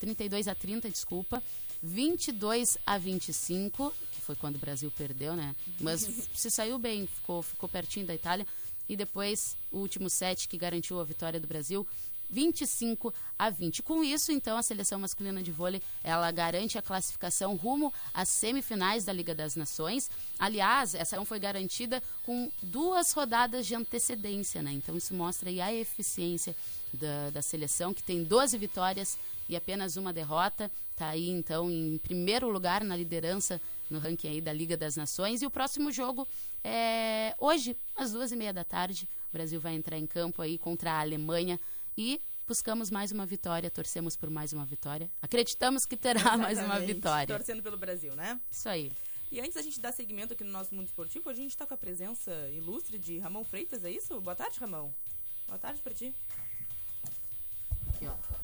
32 0.00 0.48
a 0.48 0.54
30, 0.54 0.88
desculpa. 0.88 1.42
22 1.82 2.78
a 2.86 2.96
25, 2.96 3.92
que 4.12 4.20
foi 4.22 4.34
quando 4.36 4.56
o 4.56 4.58
Brasil 4.58 4.90
perdeu, 4.90 5.36
né? 5.36 5.54
Mas 5.78 6.00
se 6.34 6.50
saiu 6.50 6.78
bem, 6.78 7.06
ficou, 7.06 7.42
ficou 7.42 7.68
pertinho 7.68 8.06
da 8.06 8.14
Itália. 8.14 8.46
E 8.88 8.96
depois 8.96 9.56
o 9.70 9.78
último 9.78 10.08
set 10.08 10.48
que 10.48 10.56
garantiu 10.56 10.98
a 10.98 11.04
vitória 11.04 11.38
do 11.38 11.46
Brasil, 11.46 11.86
25 12.30 13.12
a 13.38 13.50
20. 13.50 13.82
Com 13.82 14.02
isso, 14.02 14.32
então, 14.32 14.56
a 14.56 14.62
seleção 14.62 14.98
masculina 14.98 15.42
de 15.42 15.50
vôlei, 15.50 15.82
ela 16.02 16.30
garante 16.30 16.78
a 16.78 16.82
classificação 16.82 17.54
rumo 17.56 17.92
às 18.12 18.28
semifinais 18.28 19.04
da 19.04 19.12
Liga 19.12 19.34
das 19.34 19.56
Nações. 19.56 20.10
Aliás, 20.38 20.94
essa 20.94 21.16
não 21.16 21.24
foi 21.24 21.38
garantida 21.38 22.02
com 22.24 22.50
duas 22.62 23.12
rodadas 23.12 23.66
de 23.66 23.74
antecedência, 23.74 24.62
né? 24.62 24.72
Então 24.72 24.96
isso 24.96 25.14
mostra 25.14 25.50
aí 25.50 25.60
a 25.60 25.72
eficiência 25.72 26.54
da, 26.92 27.30
da 27.30 27.42
seleção, 27.42 27.92
que 27.92 28.02
tem 28.02 28.22
12 28.22 28.56
vitórias 28.58 29.18
e 29.48 29.56
apenas 29.56 29.96
uma 29.96 30.12
derrota. 30.12 30.70
Está 30.92 31.08
aí, 31.08 31.28
então, 31.28 31.70
em 31.70 31.98
primeiro 31.98 32.48
lugar 32.48 32.84
na 32.84 32.96
liderança 32.96 33.60
no 33.90 33.98
ranking 33.98 34.28
aí 34.28 34.40
da 34.40 34.52
Liga 34.52 34.76
das 34.76 34.96
Nações. 34.96 35.42
E 35.42 35.46
o 35.46 35.50
próximo 35.50 35.90
jogo 35.90 36.26
é 36.62 37.34
hoje, 37.38 37.76
às 37.96 38.12
duas 38.12 38.32
e 38.32 38.36
meia 38.36 38.52
da 38.52 38.64
tarde. 38.64 39.08
O 39.30 39.32
Brasil 39.32 39.60
vai 39.60 39.74
entrar 39.74 39.98
em 39.98 40.06
campo 40.06 40.40
aí 40.40 40.56
contra 40.56 40.92
a 40.92 41.00
Alemanha 41.00 41.58
e 41.96 42.20
buscamos 42.46 42.90
mais 42.90 43.12
uma 43.12 43.24
vitória, 43.24 43.70
torcemos 43.70 44.16
por 44.16 44.30
mais 44.30 44.52
uma 44.52 44.64
vitória. 44.64 45.10
Acreditamos 45.22 45.86
que 45.86 45.96
terá 45.96 46.36
mais 46.36 46.58
uma 46.58 46.64
Exatamente. 46.66 46.94
vitória. 46.94 47.36
Torcendo 47.36 47.62
pelo 47.62 47.76
Brasil, 47.76 48.14
né? 48.14 48.40
Isso 48.50 48.68
aí. 48.68 48.92
E 49.30 49.40
antes 49.40 49.54
da 49.54 49.62
gente 49.62 49.80
dar 49.80 49.92
seguimento 49.92 50.32
aqui 50.32 50.44
no 50.44 50.52
nosso 50.52 50.74
mundo 50.74 50.86
esportivo, 50.86 51.28
a 51.28 51.34
gente 51.34 51.56
tá 51.56 51.66
com 51.66 51.74
a 51.74 51.76
presença 51.76 52.30
ilustre 52.50 52.98
de 52.98 53.18
Ramon 53.18 53.44
Freitas, 53.44 53.84
é 53.84 53.90
isso? 53.90 54.20
Boa 54.20 54.36
tarde, 54.36 54.60
Ramon. 54.60 54.92
Boa 55.46 55.58
tarde 55.58 55.80
pra 55.82 55.92
ti. 55.92 56.14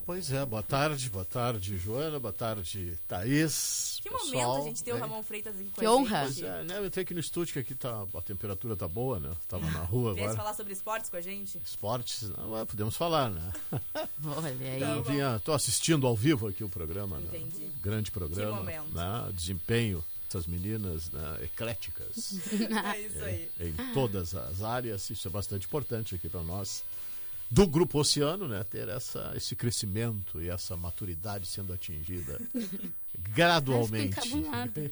Pois 0.07 0.33
é, 0.33 0.44
boa 0.44 0.62
tarde, 0.62 1.09
boa 1.09 1.25
tarde, 1.25 1.79
Joana, 1.79 2.18
boa 2.18 2.33
tarde, 2.33 2.99
Thaís. 3.07 4.01
Que 4.03 4.11
pessoal, 4.11 4.49
momento 4.49 4.62
a 4.62 4.68
gente 4.68 4.83
ter 4.83 4.90
o 4.92 4.94
né? 4.96 5.01
Ramon 5.03 5.23
Freitas 5.23 5.55
aqui 5.55 5.70
com 5.70 5.81
Que 5.81 5.87
a 5.87 5.92
honra. 5.92 6.23
Pois 6.23 6.42
é, 6.42 6.64
né? 6.64 6.79
Eu 6.79 6.87
entrei 6.87 7.05
aqui 7.05 7.14
no 7.14 7.20
estúdio 7.20 7.53
que 7.53 7.59
aqui 7.61 7.75
tá, 7.77 8.05
a 8.12 8.20
temperatura 8.23 8.77
tá 8.77 8.88
boa, 8.88 9.20
né? 9.20 9.31
Tava 9.46 9.64
na 9.70 9.81
rua 9.81 10.11
agora. 10.18 10.35
falar 10.35 10.55
sobre 10.55 10.73
esportes 10.73 11.09
com 11.11 11.16
a 11.16 11.20
gente? 11.20 11.61
Esportes, 11.64 12.29
não, 12.31 12.59
é, 12.59 12.64
podemos 12.64 12.96
falar, 12.96 13.31
né? 13.31 13.53
Olha 14.25 14.49
aí. 14.49 14.81
Eu 14.83 15.03
vinha, 15.05 15.40
tô 15.44 15.53
assistindo 15.53 16.07
ao 16.07 16.16
vivo 16.16 16.49
aqui 16.49 16.64
o 16.64 16.68
programa, 16.68 17.18
né? 17.18 17.29
Entendi. 17.29 17.70
Grande 17.81 18.11
programa, 18.11 18.57
momento. 18.57 18.92
né? 18.92 19.31
Desempenho 19.33 20.05
dessas 20.25 20.46
meninas 20.46 21.11
né? 21.11 21.38
ecléticas 21.42 22.35
É 22.94 23.01
isso 23.01 23.25
aí. 23.25 23.51
em 23.61 23.75
todas 23.92 24.35
as 24.35 24.62
áreas, 24.62 25.11
isso 25.11 25.27
é 25.27 25.31
bastante 25.31 25.66
importante 25.66 26.14
aqui 26.14 26.29
para 26.29 26.42
nós. 26.42 26.83
Do 27.50 27.66
Grupo 27.66 27.98
Oceano, 27.98 28.46
né, 28.46 28.62
ter 28.62 28.88
essa, 28.88 29.32
esse 29.34 29.56
crescimento 29.56 30.40
e 30.40 30.48
essa 30.48 30.76
maturidade 30.76 31.46
sendo 31.46 31.72
atingida 31.72 32.40
gradualmente. 33.18 34.16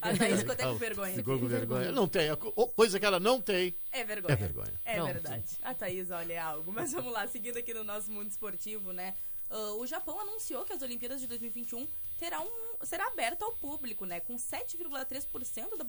A 0.01 0.17
Thaís 0.17 0.41
ficou 0.41 0.53
até 0.53 0.65
com 0.65 0.75
vergonha. 0.75 1.15
Ficou 1.15 1.39
com 1.39 1.47
vergonha. 1.47 1.93
Não 1.93 2.09
tem. 2.09 2.29
Coisa 2.75 2.99
que 2.99 3.07
ela 3.07 3.21
não 3.21 3.41
tem 3.41 3.75
É 3.93 4.05
vergonha. 4.05 4.33
é 4.33 4.37
vergonha. 4.37 4.73
É 4.85 5.01
verdade. 5.03 5.45
A 5.63 5.73
Thaís, 5.73 6.11
olha, 6.11 6.33
é 6.33 6.39
algo. 6.39 6.73
Mas 6.73 6.93
vamos 6.93 7.13
lá, 7.13 7.27
seguindo 7.29 7.57
aqui 7.57 7.73
no 7.73 7.85
nosso 7.85 8.11
mundo 8.11 8.29
esportivo, 8.31 8.93
né? 8.93 9.15
Ah, 9.51 9.73
o 9.75 9.87
Japão 9.87 10.19
anunciou 10.21 10.65
que 10.65 10.73
as 10.73 10.83
Olimpíadas 10.83 11.21
de 11.21 11.27
2021 11.27 11.87
terá 12.19 12.41
um, 12.41 12.51
será 12.85 13.07
aberta 13.07 13.45
ao 13.45 13.53
público, 13.53 14.05
né? 14.05 14.21
Com 14.21 14.37
7,3% 14.37 15.77
da, 15.77 15.85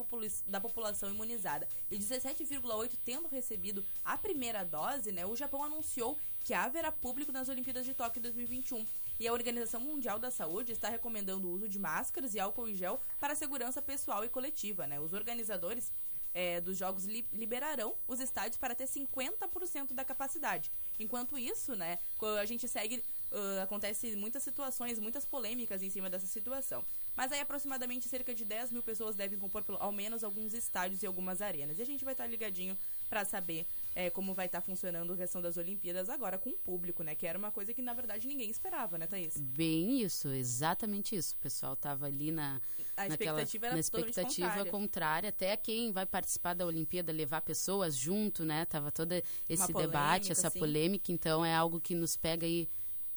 da 0.48 0.62
população 0.62 1.10
imunizada 1.10 1.68
e 1.90 1.98
17,8% 1.98 2.92
tendo 3.04 3.28
recebido 3.28 3.84
a 4.04 4.18
primeira 4.18 4.64
dose, 4.64 5.12
né? 5.12 5.26
O 5.26 5.36
Japão 5.36 5.64
anunciou 5.64 6.18
que 6.44 6.54
haverá 6.54 6.92
público 6.92 7.32
nas 7.32 7.50
Olimpíadas 7.50 7.86
de 7.86 7.94
Tóquio 7.94 8.22
2021. 8.22 8.86
E 9.20 9.28
a 9.28 9.34
Organização 9.34 9.82
Mundial 9.82 10.18
da 10.18 10.32
Saúde 10.32 10.72
está 10.72 10.88
recomendando 10.88 11.48
o 11.48 11.52
uso 11.52 11.68
de 11.68 11.78
máscaras 11.78 12.34
e 12.34 12.40
álcool 12.40 12.70
em 12.70 12.76
gel 12.76 13.02
para 13.20 13.36
segurança 13.36 13.82
pessoal 13.82 14.24
e 14.24 14.30
coletiva, 14.30 14.88
né? 14.88 15.00
Os 15.00 15.12
organizadores 15.14 15.92
é, 16.34 16.62
dos 16.62 16.78
jogos 16.78 17.06
li- 17.06 17.28
liberarão 17.34 17.96
os 18.08 18.20
estádios 18.20 18.58
para 18.58 18.74
ter 18.76 18.86
50% 18.86 19.94
da 19.94 20.06
capacidade. 20.06 20.72
Enquanto 21.00 21.38
isso, 21.38 21.76
né, 21.76 21.98
a 22.40 22.46
gente 22.46 22.68
segue, 22.68 23.04
ah, 23.32 23.64
acontece 23.64 24.16
muitas 24.16 24.44
situações, 24.44 25.00
muitas 25.00 25.26
polêmicas 25.26 25.84
em 25.84 25.90
cima 25.90 26.10
dessa 26.10 26.26
situação. 26.26 26.84
Mas 27.16 27.32
aí 27.32 27.40
aproximadamente 27.40 28.08
cerca 28.08 28.34
de 28.34 28.44
10 28.46 28.72
mil 28.72 28.82
pessoas 28.82 29.16
devem 29.16 29.38
compor 29.38 29.64
pelo, 29.64 29.78
ao 29.80 29.92
menos 29.92 30.24
alguns 30.24 30.54
estádios 30.54 31.04
e 31.04 31.06
algumas 31.06 31.42
arenas. 31.42 31.78
E 31.78 31.82
a 31.82 31.86
gente 31.86 32.04
vai 32.04 32.14
estar 32.14 32.28
ligadinho 32.28 32.78
para 33.10 33.26
saber 33.26 33.66
é, 33.96 34.10
como 34.10 34.34
vai 34.34 34.46
estar 34.46 34.62
funcionando 34.62 35.14
a 35.14 35.18
questão 35.18 35.42
das 35.42 35.58
Olimpíadas 35.58 36.10
agora 36.10 36.38
com 36.38 36.50
o 36.50 36.58
público, 36.58 37.04
né? 37.04 37.16
Que 37.16 37.28
era 37.28 37.38
uma 37.38 37.52
coisa 37.52 37.74
que, 37.74 37.82
na 37.82 37.94
verdade, 37.94 38.28
ninguém 38.28 38.50
esperava, 38.50 38.98
né, 38.98 39.08
Thaís? 39.08 39.38
Bem 39.38 40.02
isso, 40.02 40.30
exatamente 40.30 41.16
isso. 41.16 41.36
O 41.36 41.38
pessoal 41.40 41.76
tava 41.76 42.06
ali 42.06 42.32
na, 42.32 42.62
A 42.96 43.08
naquela, 43.08 43.42
expectativa 43.42 43.66
era 43.66 43.76
na 43.76 43.80
expectativa 43.80 44.48
contrária. 44.48 44.72
contrária. 44.72 45.30
Até 45.30 45.58
quem 45.58 45.92
vai 45.92 46.06
participar 46.06 46.54
da 46.54 46.66
Olimpíada 46.66 47.12
levar 47.12 47.42
pessoas 47.42 47.96
junto, 47.96 48.46
né? 48.46 48.66
Tava 48.66 48.92
todo 48.92 49.12
esse 49.12 49.24
polêmica, 49.48 49.80
debate, 49.80 50.32
essa 50.32 50.48
assim. 50.48 50.60
polêmica. 50.60 51.12
Então 51.12 51.44
é 51.44 51.54
algo 51.54 51.80
que 51.80 51.96
nos 51.96 52.16
pega 52.16 52.46
aí 52.46 52.70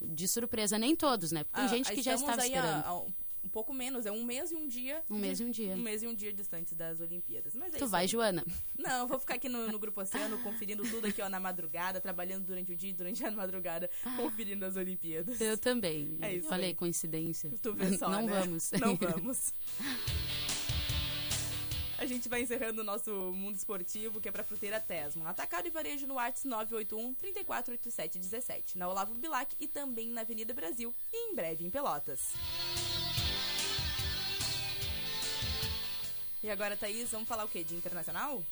de 0.04 0.26
surpresa. 0.28 0.78
Nem 0.78 0.94
todos, 0.96 1.32
né? 1.32 1.44
Tem 1.44 1.64
Ah, 1.64 1.66
gente 1.68 1.92
que 1.92 2.02
já 2.02 2.14
estava 2.14 2.42
aí 2.42 2.54
a- 2.54 2.56
esperando. 2.58 2.84
a 2.86 3.12
um, 3.44 3.48
pouco 3.48 3.74
menos, 3.74 4.06
é 4.06 4.12
um 4.12 4.22
mês 4.24 4.52
e 4.52 4.54
um 4.54 4.68
dia. 4.68 5.02
Um 5.10 5.18
mês 5.18 5.40
e 5.40 5.44
um 5.44 5.50
dia. 5.50 5.72
Um 5.74 5.78
mês 5.82 6.02
e 6.02 6.06
um 6.06 6.14
dia 6.14 6.32
distantes 6.32 6.74
das 6.74 7.00
Olimpíadas. 7.00 7.54
Mas 7.56 7.74
é 7.74 7.78
Tu 7.78 7.82
isso 7.84 7.88
vai, 7.90 8.02
aí. 8.02 8.08
Joana? 8.08 8.44
Não, 8.78 9.00
eu 9.00 9.06
vou 9.08 9.18
ficar 9.18 9.34
aqui 9.34 9.48
no, 9.48 9.66
no 9.70 9.78
Grupo 9.80 10.00
Oceano, 10.00 10.38
conferindo 10.42 10.82
tudo 10.84 11.06
aqui, 11.08 11.20
ó, 11.20 11.28
na 11.28 11.40
madrugada, 11.40 12.00
trabalhando 12.00 12.44
durante 12.46 12.72
o 12.72 12.76
dia 12.76 12.90
e 12.90 12.92
durante 12.92 13.24
a 13.24 13.30
madrugada, 13.32 13.90
conferindo 14.16 14.64
as 14.64 14.76
Olimpíadas. 14.76 15.40
Eu 15.40 15.58
também. 15.58 16.16
É 16.20 16.34
isso 16.36 16.48
Falei, 16.48 16.68
aí. 16.68 16.74
coincidência. 16.74 17.50
Tu 17.60 17.72
vê 17.74 17.98
só, 17.98 18.08
Não 18.08 18.22
né? 18.22 18.32
vamos. 18.40 18.70
Não 18.80 18.94
vamos. 18.96 19.52
A 22.02 22.04
gente 22.04 22.28
vai 22.28 22.42
encerrando 22.42 22.80
o 22.80 22.84
nosso 22.84 23.12
mundo 23.12 23.54
esportivo, 23.54 24.20
que 24.20 24.28
é 24.28 24.32
pra 24.32 24.42
Fruteira 24.42 24.80
Tesman. 24.80 25.24
Atacado 25.24 25.68
e 25.68 25.70
varejo 25.70 26.04
no 26.04 26.18
Arts 26.18 26.42
981 26.42 27.14
348717, 27.14 28.76
na 28.76 28.88
Olavo 28.88 29.14
Bilac 29.14 29.54
e 29.60 29.68
também 29.68 30.08
na 30.08 30.22
Avenida 30.22 30.52
Brasil 30.52 30.92
e 31.12 31.30
em 31.30 31.36
breve 31.36 31.64
em 31.64 31.70
Pelotas. 31.70 32.32
E 36.42 36.50
agora, 36.50 36.76
Thaís, 36.76 37.12
vamos 37.12 37.28
falar 37.28 37.44
o 37.44 37.48
quê? 37.48 37.62
De 37.62 37.76
internacional? 37.76 38.42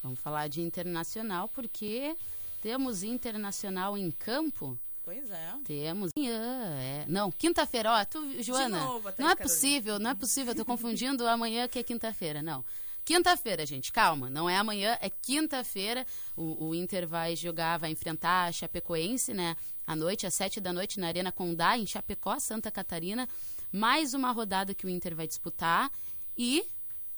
Vamos 0.00 0.20
falar 0.20 0.46
de 0.46 0.60
internacional, 0.60 1.48
porque 1.48 2.16
temos 2.62 3.02
internacional 3.02 3.98
em 3.98 4.12
campo. 4.12 4.78
Pois 5.06 5.30
é. 5.30 5.52
Temos. 5.64 6.10
Ah, 6.18 6.82
é. 6.82 7.04
Não, 7.06 7.30
quinta-feira, 7.30 7.92
ó, 7.92 8.04
tu, 8.04 8.42
Joana. 8.42 8.80
novo, 8.80 9.04
não 9.04 9.10
é 9.10 9.14
Carolina. 9.14 9.36
possível, 9.36 9.98
não 10.00 10.10
é 10.10 10.14
possível, 10.16 10.52
eu 10.52 10.56
tô 10.56 10.64
confundindo 10.64 11.24
amanhã 11.30 11.68
que 11.68 11.78
é 11.78 11.82
quinta-feira, 11.84 12.42
não. 12.42 12.64
Quinta-feira, 13.04 13.64
gente, 13.64 13.92
calma, 13.92 14.28
não 14.28 14.50
é 14.50 14.56
amanhã, 14.56 14.98
é 15.00 15.08
quinta-feira. 15.08 16.04
O, 16.36 16.70
o 16.70 16.74
Inter 16.74 17.06
vai 17.06 17.36
jogar, 17.36 17.78
vai 17.78 17.92
enfrentar 17.92 18.46
a 18.48 18.52
Chapecoense, 18.52 19.32
né? 19.32 19.56
À 19.86 19.94
noite, 19.94 20.26
às 20.26 20.34
sete 20.34 20.60
da 20.60 20.72
noite, 20.72 20.98
na 20.98 21.06
Arena 21.06 21.30
Condá, 21.30 21.78
em 21.78 21.86
Chapecó, 21.86 22.36
Santa 22.40 22.68
Catarina. 22.68 23.28
Mais 23.70 24.12
uma 24.12 24.32
rodada 24.32 24.74
que 24.74 24.86
o 24.86 24.88
Inter 24.90 25.14
vai 25.14 25.28
disputar. 25.28 25.88
E, 26.36 26.66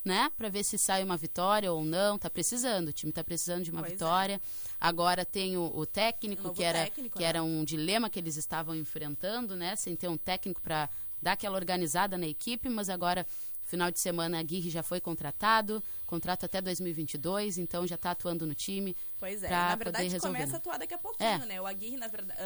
né, 0.09 0.33
para 0.37 0.49
ver 0.49 0.65
se 0.65 0.79
sai 0.79 1.05
uma 1.05 1.17
vitória 1.17 1.71
ou 1.71 1.85
não, 1.85 2.19
tá 2.19 2.31
precisando. 2.31 2.89
O 2.89 2.93
time 2.93 3.13
tá 3.13 3.23
precisando 3.23 3.63
de 3.65 3.71
uma 3.71 3.81
Pois 3.81 3.93
é. 3.93 3.95
vitória. 3.95 4.41
Agora 4.81 5.25
tem 5.25 5.57
o, 5.57 5.71
o 5.77 5.85
técnico, 5.85 6.49
O 6.49 6.53
que 6.55 6.65
era, 6.65 6.85
técnico, 6.85 7.17
que 7.19 7.23
né? 7.23 7.29
era 7.29 7.43
um 7.43 7.63
dilema 7.65 8.09
que 8.09 8.19
eles 8.19 8.37
estavam 8.37 8.75
enfrentando, 8.75 9.55
né? 9.55 9.77
Sem 9.77 9.95
ter 9.95 10.09
um 10.09 10.17
técnico 10.17 10.63
para 10.63 10.89
dar 11.21 11.33
aquela 11.33 11.57
organizada 11.57 12.17
na 12.17 12.27
equipe, 12.27 12.69
mas 12.69 12.89
agora, 12.89 13.27
final 13.65 13.91
de 13.91 13.99
semana, 14.01 14.39
a 14.39 14.41
Aguirre 14.41 14.71
já 14.71 14.83
foi 14.83 15.01
contratado, 15.01 15.83
contrato 16.07 16.45
até 16.47 16.61
2022, 16.63 17.59
então 17.59 17.87
já 17.87 17.97
está 17.97 18.13
atuando 18.13 18.47
no 18.47 18.55
time. 18.55 18.97
Pois 19.19 19.43
é, 19.43 19.51
na 19.51 19.75
verdade 19.77 20.19
começa 20.21 20.47
né? 20.47 20.55
a 20.55 20.57
atuar 20.57 20.79
daqui 20.79 20.95
a 20.95 20.99
pouquinho, 20.99 21.29
É. 21.29 21.39
né? 21.45 21.61
O 21.61 21.67
Aguirre, 21.67 21.97
na 21.97 22.09
verdade, 22.09 22.41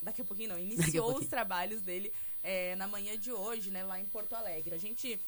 daqui 0.00 0.22
a 0.22 0.24
pouquinho 0.24 0.50
não, 0.50 0.58
iniciou 0.96 1.06
os 1.06 1.10
pouquinho. 1.12 1.30
trabalhos 1.30 1.82
dele 1.82 2.12
é, 2.42 2.74
na 2.76 2.88
manhã 2.88 3.18
de 3.18 3.30
hoje, 3.32 3.70
né, 3.70 3.84
lá 3.84 4.00
em 4.00 4.04
Porto 4.06 4.34
Alegre. 4.34 4.74
A 4.74 4.78
gente, 4.78 5.12
é, 5.14 5.18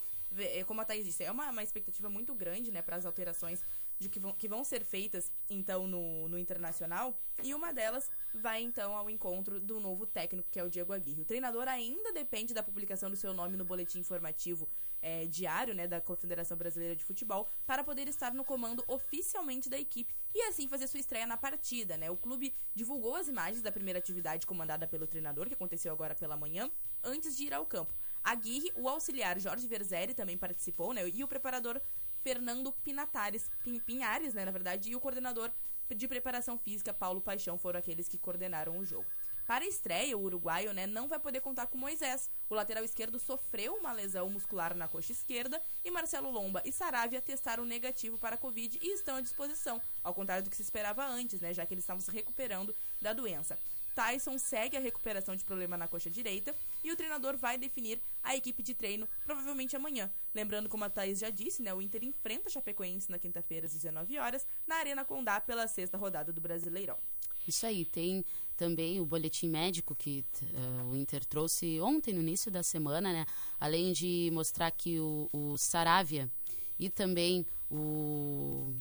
como 0.66 0.80
a 0.80 0.84
Thaís 0.84 1.04
disse, 1.04 1.24
é 1.24 1.30
uma, 1.30 1.50
uma 1.50 1.62
expectativa 1.62 2.08
muito 2.08 2.34
grande, 2.34 2.70
né, 2.70 2.82
para 2.82 2.96
as 2.96 3.06
alterações 3.06 3.62
de 3.98 4.08
que, 4.08 4.18
vão, 4.18 4.32
que 4.32 4.48
vão 4.48 4.64
ser 4.64 4.84
feitas, 4.84 5.32
então, 5.48 5.86
no, 5.86 6.28
no 6.28 6.38
Internacional. 6.38 7.18
E 7.42 7.54
uma 7.54 7.72
delas 7.72 8.10
vai, 8.34 8.62
então, 8.62 8.96
ao 8.96 9.08
encontro 9.08 9.60
do 9.60 9.80
novo 9.80 10.06
técnico, 10.06 10.48
que 10.50 10.58
é 10.58 10.64
o 10.64 10.70
Diego 10.70 10.92
Aguirre. 10.92 11.22
O 11.22 11.24
treinador 11.24 11.68
ainda 11.68 12.12
depende 12.12 12.52
da 12.52 12.62
publicação 12.62 13.10
do 13.10 13.16
seu 13.16 13.32
nome 13.32 13.56
no 13.56 13.64
boletim 13.64 14.00
informativo 14.00 14.68
é, 15.00 15.26
diário, 15.26 15.74
né, 15.74 15.86
da 15.86 16.00
Confederação 16.00 16.56
Brasileira 16.56 16.96
de 16.96 17.04
Futebol, 17.04 17.48
para 17.66 17.84
poder 17.84 18.08
estar 18.08 18.32
no 18.32 18.42
comando 18.42 18.82
oficialmente 18.88 19.68
da 19.68 19.78
equipe 19.78 20.14
e 20.34 20.40
assim 20.42 20.66
fazer 20.66 20.88
sua 20.88 20.98
estreia 20.98 21.26
na 21.26 21.36
partida, 21.36 21.96
né? 21.98 22.10
O 22.10 22.16
clube 22.16 22.54
divulgou 22.74 23.14
as 23.14 23.28
imagens 23.28 23.62
da 23.62 23.70
primeira 23.70 23.98
atividade 23.98 24.46
comandada 24.46 24.88
pelo 24.88 25.06
treinador, 25.06 25.46
que 25.46 25.54
aconteceu 25.54 25.92
agora 25.92 26.14
pela 26.14 26.36
manhã, 26.36 26.70
antes 27.02 27.36
de 27.36 27.44
ir 27.44 27.52
ao 27.52 27.66
campo. 27.66 27.94
Aguirre, 28.24 28.72
o 28.74 28.88
auxiliar 28.88 29.38
Jorge 29.38 29.66
Verzeri 29.66 30.14
também 30.14 30.38
participou, 30.38 30.92
né? 30.94 31.06
E 31.08 31.22
o 31.22 31.28
preparador 31.28 31.80
Fernando 32.22 32.72
Pinatares, 32.72 33.50
Pin- 33.62 33.78
Pinhares, 33.80 34.32
né, 34.32 34.46
na 34.46 34.50
verdade, 34.50 34.90
e 34.90 34.96
o 34.96 35.00
coordenador 35.00 35.50
de 35.94 36.08
preparação 36.08 36.56
física 36.58 36.94
Paulo 36.94 37.20
Paixão 37.20 37.58
foram 37.58 37.78
aqueles 37.78 38.08
que 38.08 38.16
coordenaram 38.16 38.78
o 38.78 38.84
jogo. 38.84 39.06
Para 39.46 39.66
a 39.66 39.68
estreia, 39.68 40.16
o 40.16 40.22
uruguaio 40.22 40.72
né, 40.72 40.86
não 40.86 41.06
vai 41.06 41.18
poder 41.18 41.42
contar 41.42 41.66
com 41.66 41.76
Moisés. 41.76 42.30
O 42.48 42.54
lateral 42.54 42.82
esquerdo 42.82 43.18
sofreu 43.18 43.74
uma 43.74 43.92
lesão 43.92 44.30
muscular 44.30 44.74
na 44.74 44.88
coxa 44.88 45.12
esquerda 45.12 45.60
e 45.84 45.90
Marcelo 45.90 46.30
Lomba 46.30 46.62
e 46.64 46.72
Saravia 46.72 47.20
testaram 47.20 47.66
negativo 47.66 48.16
para 48.16 48.36
a 48.36 48.38
Covid 48.38 48.78
e 48.80 48.94
estão 48.94 49.16
à 49.16 49.20
disposição, 49.20 49.78
ao 50.02 50.14
contrário 50.14 50.44
do 50.44 50.48
que 50.48 50.56
se 50.56 50.62
esperava 50.62 51.04
antes, 51.06 51.42
né, 51.42 51.52
já 51.52 51.66
que 51.66 51.74
eles 51.74 51.84
estavam 51.84 52.00
se 52.00 52.10
recuperando 52.10 52.74
da 53.02 53.12
doença. 53.12 53.58
Tyson 53.94 54.36
segue 54.38 54.76
a 54.76 54.80
recuperação 54.80 55.36
de 55.36 55.44
problema 55.44 55.76
na 55.76 55.86
coxa 55.86 56.10
direita 56.10 56.54
e 56.82 56.90
o 56.90 56.96
treinador 56.96 57.36
vai 57.36 57.56
definir 57.56 58.00
a 58.22 58.34
equipe 58.34 58.62
de 58.62 58.74
treino 58.74 59.08
provavelmente 59.24 59.76
amanhã. 59.76 60.10
Lembrando, 60.34 60.68
como 60.68 60.84
a 60.84 60.90
Thaís 60.90 61.18
já 61.18 61.30
disse, 61.30 61.62
né, 61.62 61.72
o 61.72 61.80
Inter 61.80 62.04
enfrenta 62.04 62.48
a 62.48 62.50
Chapecoense 62.50 63.10
na 63.10 63.18
quinta-feira 63.18 63.66
às 63.66 63.72
19 63.72 64.18
horas 64.18 64.46
na 64.66 64.76
Arena 64.76 65.04
Condá 65.04 65.40
pela 65.40 65.66
sexta 65.68 65.96
rodada 65.96 66.32
do 66.32 66.40
Brasileirão. 66.40 66.98
Isso 67.46 67.66
aí, 67.66 67.84
tem 67.84 68.24
também 68.56 69.00
o 69.00 69.06
boletim 69.06 69.48
médico 69.48 69.94
que 69.94 70.24
eh, 70.42 70.82
o 70.90 70.96
Inter 70.96 71.24
trouxe 71.24 71.78
ontem, 71.80 72.14
no 72.14 72.20
início 72.20 72.50
da 72.50 72.62
semana, 72.62 73.12
né? 73.12 73.26
Além 73.60 73.92
de 73.92 74.30
mostrar 74.32 74.70
que 74.70 74.98
o, 74.98 75.28
o 75.32 75.56
Saravia 75.58 76.30
e 76.78 76.88
também 76.88 77.44
o, 77.70 78.72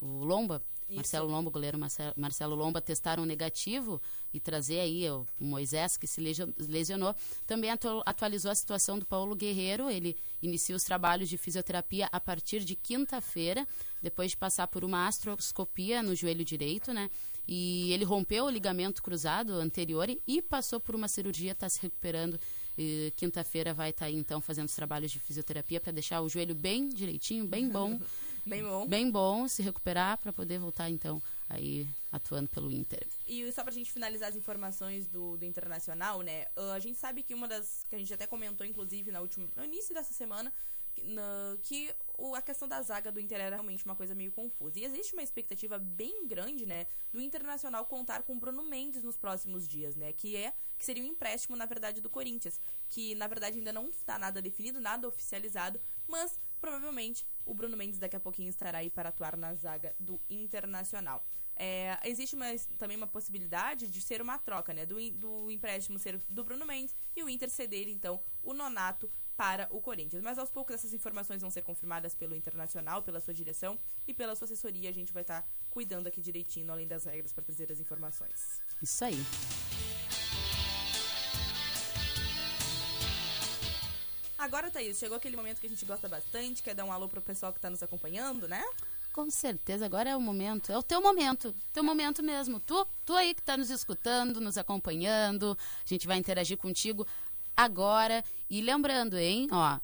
o 0.00 0.24
Lomba, 0.24 0.62
Isso. 0.90 0.96
Marcelo 0.96 1.30
Lomba, 1.30 1.50
goleiro 1.50 1.78
Marcelo, 1.78 2.12
Marcelo 2.16 2.54
Lomba, 2.56 2.80
testaram 2.80 3.24
negativo 3.24 4.00
e 4.34 4.40
trazer 4.40 4.80
aí 4.80 5.08
o 5.10 5.24
Moisés, 5.38 5.96
que 5.96 6.06
se 6.06 6.20
lesio- 6.20 6.52
lesionou. 6.58 7.14
Também 7.46 7.70
atu- 7.70 8.02
atualizou 8.04 8.50
a 8.50 8.54
situação 8.54 8.98
do 8.98 9.06
Paulo 9.06 9.34
Guerreiro, 9.36 9.88
ele 9.88 10.16
inicia 10.42 10.74
os 10.76 10.82
trabalhos 10.84 11.28
de 11.28 11.36
fisioterapia 11.38 12.08
a 12.10 12.20
partir 12.20 12.64
de 12.64 12.74
quinta-feira, 12.74 13.66
depois 14.02 14.32
de 14.32 14.36
passar 14.36 14.66
por 14.66 14.84
uma 14.84 15.06
astroscopia 15.06 16.02
no 16.02 16.14
joelho 16.14 16.44
direito, 16.44 16.92
né? 16.92 17.08
E 17.46 17.92
ele 17.92 18.04
rompeu 18.04 18.44
o 18.44 18.50
ligamento 18.50 19.02
cruzado 19.02 19.52
anterior 19.54 20.08
e 20.26 20.42
passou 20.42 20.78
por 20.78 20.94
uma 20.94 21.08
cirurgia, 21.08 21.52
está 21.52 21.68
se 21.68 21.80
recuperando. 21.82 22.38
Quinta-feira 23.16 23.74
vai 23.74 23.90
estar 23.90 24.06
aí, 24.06 24.14
então, 24.16 24.40
fazendo 24.40 24.66
os 24.68 24.74
trabalhos 24.74 25.10
de 25.10 25.18
fisioterapia 25.18 25.80
para 25.80 25.92
deixar 25.92 26.20
o 26.22 26.28
joelho 26.28 26.54
bem 26.54 26.88
direitinho, 26.88 27.46
bem 27.46 27.68
bom, 27.68 28.00
Bem 28.50 28.62
bom. 28.64 28.86
bem 28.86 29.10
bom, 29.10 29.48
se 29.48 29.62
recuperar 29.62 30.18
para 30.18 30.32
poder 30.32 30.58
voltar, 30.58 30.90
então, 30.90 31.22
aí 31.48 31.86
atuando 32.12 32.48
pelo 32.50 32.70
Inter. 32.70 33.06
E 33.28 33.50
só 33.52 33.62
pra 33.62 33.72
gente 33.72 33.92
finalizar 33.92 34.28
as 34.28 34.36
informações 34.36 35.06
do, 35.06 35.36
do 35.36 35.44
Internacional, 35.44 36.20
né? 36.22 36.46
ah, 36.56 36.72
a 36.72 36.78
gente 36.80 36.98
sabe 36.98 37.22
que 37.22 37.32
uma 37.34 37.46
das. 37.46 37.84
que 37.88 37.94
a 37.94 37.98
gente 37.98 38.12
até 38.12 38.26
comentou, 38.26 38.66
inclusive, 38.66 39.10
na 39.12 39.20
última, 39.20 39.48
no 39.56 39.64
início 39.64 39.94
dessa 39.94 40.12
semana, 40.12 40.52
que, 40.92 41.04
na- 41.04 41.56
que 41.62 41.94
o- 42.18 42.34
a 42.34 42.42
questão 42.42 42.66
da 42.66 42.82
zaga 42.82 43.12
do 43.12 43.20
Inter 43.20 43.40
era 43.40 43.54
realmente 43.54 43.84
uma 43.84 43.94
coisa 43.94 44.12
meio 44.14 44.32
confusa. 44.32 44.80
E 44.80 44.84
existe 44.84 45.12
uma 45.12 45.22
expectativa 45.22 45.78
bem 45.78 46.26
grande, 46.26 46.66
né, 46.66 46.86
do 47.12 47.20
Internacional 47.20 47.86
contar 47.86 48.24
com 48.24 48.36
Bruno 48.36 48.64
Mendes 48.64 49.04
nos 49.04 49.16
próximos 49.16 49.68
dias, 49.68 49.94
né? 49.94 50.12
Que 50.12 50.34
é 50.36 50.52
que 50.76 50.84
seria 50.84 51.02
um 51.04 51.06
empréstimo, 51.06 51.56
na 51.56 51.66
verdade, 51.66 52.00
do 52.00 52.10
Corinthians. 52.10 52.58
Que 52.88 53.14
na 53.14 53.28
verdade 53.28 53.58
ainda 53.58 53.72
não 53.72 53.88
está 53.90 54.18
nada 54.18 54.42
definido, 54.42 54.80
nada 54.80 55.06
oficializado, 55.06 55.80
mas 56.08 56.40
provavelmente 56.60 57.26
o 57.44 57.54
Bruno 57.54 57.76
Mendes 57.76 57.98
daqui 57.98 58.16
a 58.16 58.20
pouquinho 58.20 58.48
estará 58.48 58.78
aí 58.78 58.90
para 58.90 59.08
atuar 59.08 59.36
na 59.36 59.54
zaga 59.54 59.94
do 59.98 60.20
Internacional. 60.28 61.24
É, 61.56 61.98
existe 62.04 62.34
uma- 62.34 62.46
também 62.78 62.96
uma 62.96 63.06
possibilidade 63.06 63.86
de 63.86 64.00
ser 64.00 64.22
uma 64.22 64.38
troca, 64.38 64.72
né? 64.72 64.86
Do, 64.86 64.96
do 65.12 65.50
empréstimo 65.50 65.98
ser 65.98 66.16
do 66.28 66.42
Bruno 66.42 66.64
Mendes 66.64 66.94
e 67.14 67.22
o 67.22 67.28
Inter 67.28 67.50
ceder, 67.50 67.86
então, 67.88 68.22
o 68.42 68.54
Nonato 68.54 69.10
para 69.36 69.66
o 69.70 69.80
Corinthians. 69.80 70.22
Mas 70.22 70.38
aos 70.38 70.50
poucos 70.50 70.74
essas 70.74 70.92
informações 70.94 71.40
vão 71.40 71.50
ser 71.50 71.62
confirmadas 71.62 72.14
pelo 72.14 72.34
Internacional, 72.34 73.02
pela 73.02 73.20
sua 73.20 73.34
direção 73.34 73.78
e 74.06 74.14
pela 74.14 74.34
sua 74.34 74.44
assessoria. 74.46 74.88
A 74.88 74.92
gente 74.92 75.12
vai 75.12 75.22
estar 75.22 75.46
cuidando 75.68 76.06
aqui 76.06 76.20
direitinho, 76.20 76.70
além 76.72 76.86
das 76.86 77.04
regras, 77.04 77.32
para 77.32 77.44
trazer 77.44 77.70
as 77.72 77.80
informações. 77.80 78.62
Isso 78.82 79.04
aí. 79.04 79.16
Agora, 84.40 84.70
Thaís, 84.70 84.98
chegou 84.98 85.18
aquele 85.18 85.36
momento 85.36 85.60
que 85.60 85.66
a 85.66 85.68
gente 85.70 85.84
gosta 85.84 86.08
bastante, 86.08 86.62
quer 86.62 86.74
dar 86.74 86.86
um 86.86 86.90
alô 86.90 87.06
pro 87.06 87.20
pessoal 87.20 87.52
que 87.52 87.58
está 87.58 87.68
nos 87.68 87.82
acompanhando, 87.82 88.48
né? 88.48 88.64
Com 89.12 89.30
certeza, 89.30 89.84
agora 89.84 90.08
é 90.08 90.16
o 90.16 90.20
momento, 90.20 90.72
é 90.72 90.78
o 90.78 90.82
teu 90.82 91.02
momento, 91.02 91.54
teu 91.74 91.84
momento 91.84 92.22
mesmo. 92.22 92.58
Tu, 92.58 92.86
tu 93.04 93.14
aí 93.14 93.34
que 93.34 93.42
tá 93.42 93.58
nos 93.58 93.68
escutando, 93.68 94.40
nos 94.40 94.56
acompanhando, 94.56 95.58
a 95.84 95.86
gente 95.86 96.06
vai 96.06 96.16
interagir 96.16 96.56
contigo 96.56 97.06
agora. 97.54 98.24
E 98.48 98.62
lembrando, 98.62 99.18
hein, 99.18 99.46
ó, 99.52 99.78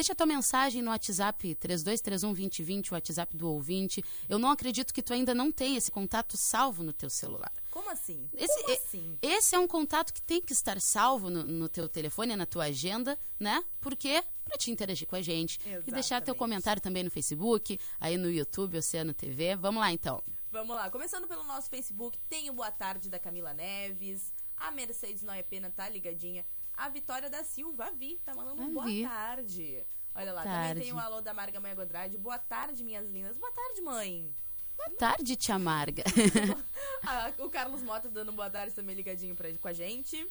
Deixa 0.00 0.14
tua 0.14 0.24
mensagem 0.24 0.80
no 0.80 0.90
WhatsApp 0.90 1.54
32312020, 1.56 2.90
o 2.90 2.94
WhatsApp 2.94 3.36
do 3.36 3.50
ouvinte. 3.50 4.02
Eu 4.30 4.38
não 4.38 4.50
acredito 4.50 4.94
que 4.94 5.02
tu 5.02 5.12
ainda 5.12 5.34
não 5.34 5.52
tenha 5.52 5.76
esse 5.76 5.90
contato 5.90 6.38
salvo 6.38 6.82
no 6.82 6.90
teu 6.90 7.10
celular. 7.10 7.52
Como 7.68 7.90
assim? 7.90 8.26
Esse, 8.32 8.62
Como 8.62 8.70
e- 8.70 8.76
assim? 8.78 9.18
esse 9.20 9.54
é 9.54 9.58
um 9.58 9.68
contato 9.68 10.14
que 10.14 10.22
tem 10.22 10.40
que 10.40 10.54
estar 10.54 10.80
salvo 10.80 11.28
no, 11.28 11.44
no 11.44 11.68
teu 11.68 11.86
telefone, 11.86 12.34
na 12.34 12.46
tua 12.46 12.64
agenda, 12.64 13.18
né? 13.38 13.62
Porque 13.78 14.24
para 14.42 14.56
te 14.56 14.70
interagir 14.70 15.06
com 15.06 15.16
a 15.16 15.20
gente 15.20 15.60
e 15.86 15.90
deixar 15.92 16.22
teu 16.22 16.32
Exatamente. 16.32 16.38
comentário 16.38 16.80
também 16.80 17.04
no 17.04 17.10
Facebook, 17.10 17.78
aí 18.00 18.16
no 18.16 18.30
YouTube, 18.30 18.78
Oceano 18.78 19.12
TV. 19.12 19.54
Vamos 19.54 19.82
lá 19.82 19.92
então. 19.92 20.22
Vamos 20.50 20.74
lá, 20.76 20.88
começando 20.88 21.28
pelo 21.28 21.44
nosso 21.44 21.68
Facebook, 21.68 22.18
tem 22.26 22.48
o 22.48 22.54
Boa 22.54 22.70
Tarde 22.70 23.10
da 23.10 23.18
Camila 23.18 23.52
Neves, 23.52 24.32
a 24.56 24.70
Mercedes 24.70 25.22
Noia 25.22 25.44
Pena 25.44 25.70
tá 25.70 25.90
ligadinha, 25.90 26.44
a 26.84 26.88
Vitória 26.88 27.28
da 27.28 27.44
Silva, 27.44 27.86
a 27.86 27.90
Vi, 27.90 28.18
tá 28.24 28.34
mandando 28.34 28.62
um 28.62 28.72
boa 28.72 28.86
tarde. 29.08 29.84
Olha 30.14 30.32
lá, 30.32 30.42
Tarde. 30.42 30.68
também 30.70 30.82
tem 30.84 30.92
o 30.92 30.98
alô 30.98 31.20
da 31.20 31.32
Marga 31.32 31.60
Mãe 31.60 31.74
Godrade, 31.74 32.18
boa 32.18 32.38
tarde, 32.38 32.82
minhas 32.82 33.08
lindas. 33.08 33.36
Boa 33.38 33.52
tarde, 33.52 33.80
mãe. 33.80 34.34
Boa 34.76 34.90
tarde, 34.90 35.36
tia 35.36 35.58
Marga. 35.58 36.02
Ah, 37.02 37.32
o 37.38 37.48
Carlos 37.48 37.82
Mota 37.82 38.08
dando 38.10 38.30
boa 38.32 38.50
tarde 38.50 38.74
também 38.74 38.94
ligadinho 38.94 39.34
pra, 39.34 39.50
com 39.54 39.68
a 39.68 39.72
gente. 39.72 40.26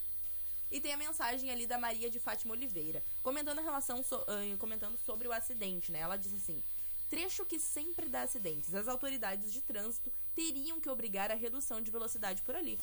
E 0.72 0.80
tem 0.80 0.94
a 0.94 0.98
mensagem 0.98 1.50
ali 1.50 1.66
da 1.66 1.80
Maria 1.80 2.12
de 2.12 2.20
Fátima 2.20 2.54
Oliveira, 2.54 3.04
comentando 3.24 3.58
a 3.58 3.62
relação 3.64 4.04
so- 4.04 4.24
ah, 4.28 4.58
comentando 4.60 4.96
sobre 5.04 5.28
o 5.28 5.32
acidente, 5.32 5.92
né? 5.92 6.00
Ela 6.00 6.16
disse 6.16 6.36
assim: 6.36 6.64
trecho 7.10 7.44
que 7.46 7.58
sempre 7.60 8.08
dá 8.08 8.22
acidentes. 8.22 8.76
As 8.76 8.88
autoridades 8.88 9.52
de 9.52 9.62
trânsito 9.62 10.12
teriam 10.36 10.80
que 10.80 10.90
obrigar 10.90 11.32
a 11.32 11.36
redução 11.36 11.82
de 11.82 11.90
velocidade 11.90 12.42
por 12.44 12.56
ali. 12.56 12.78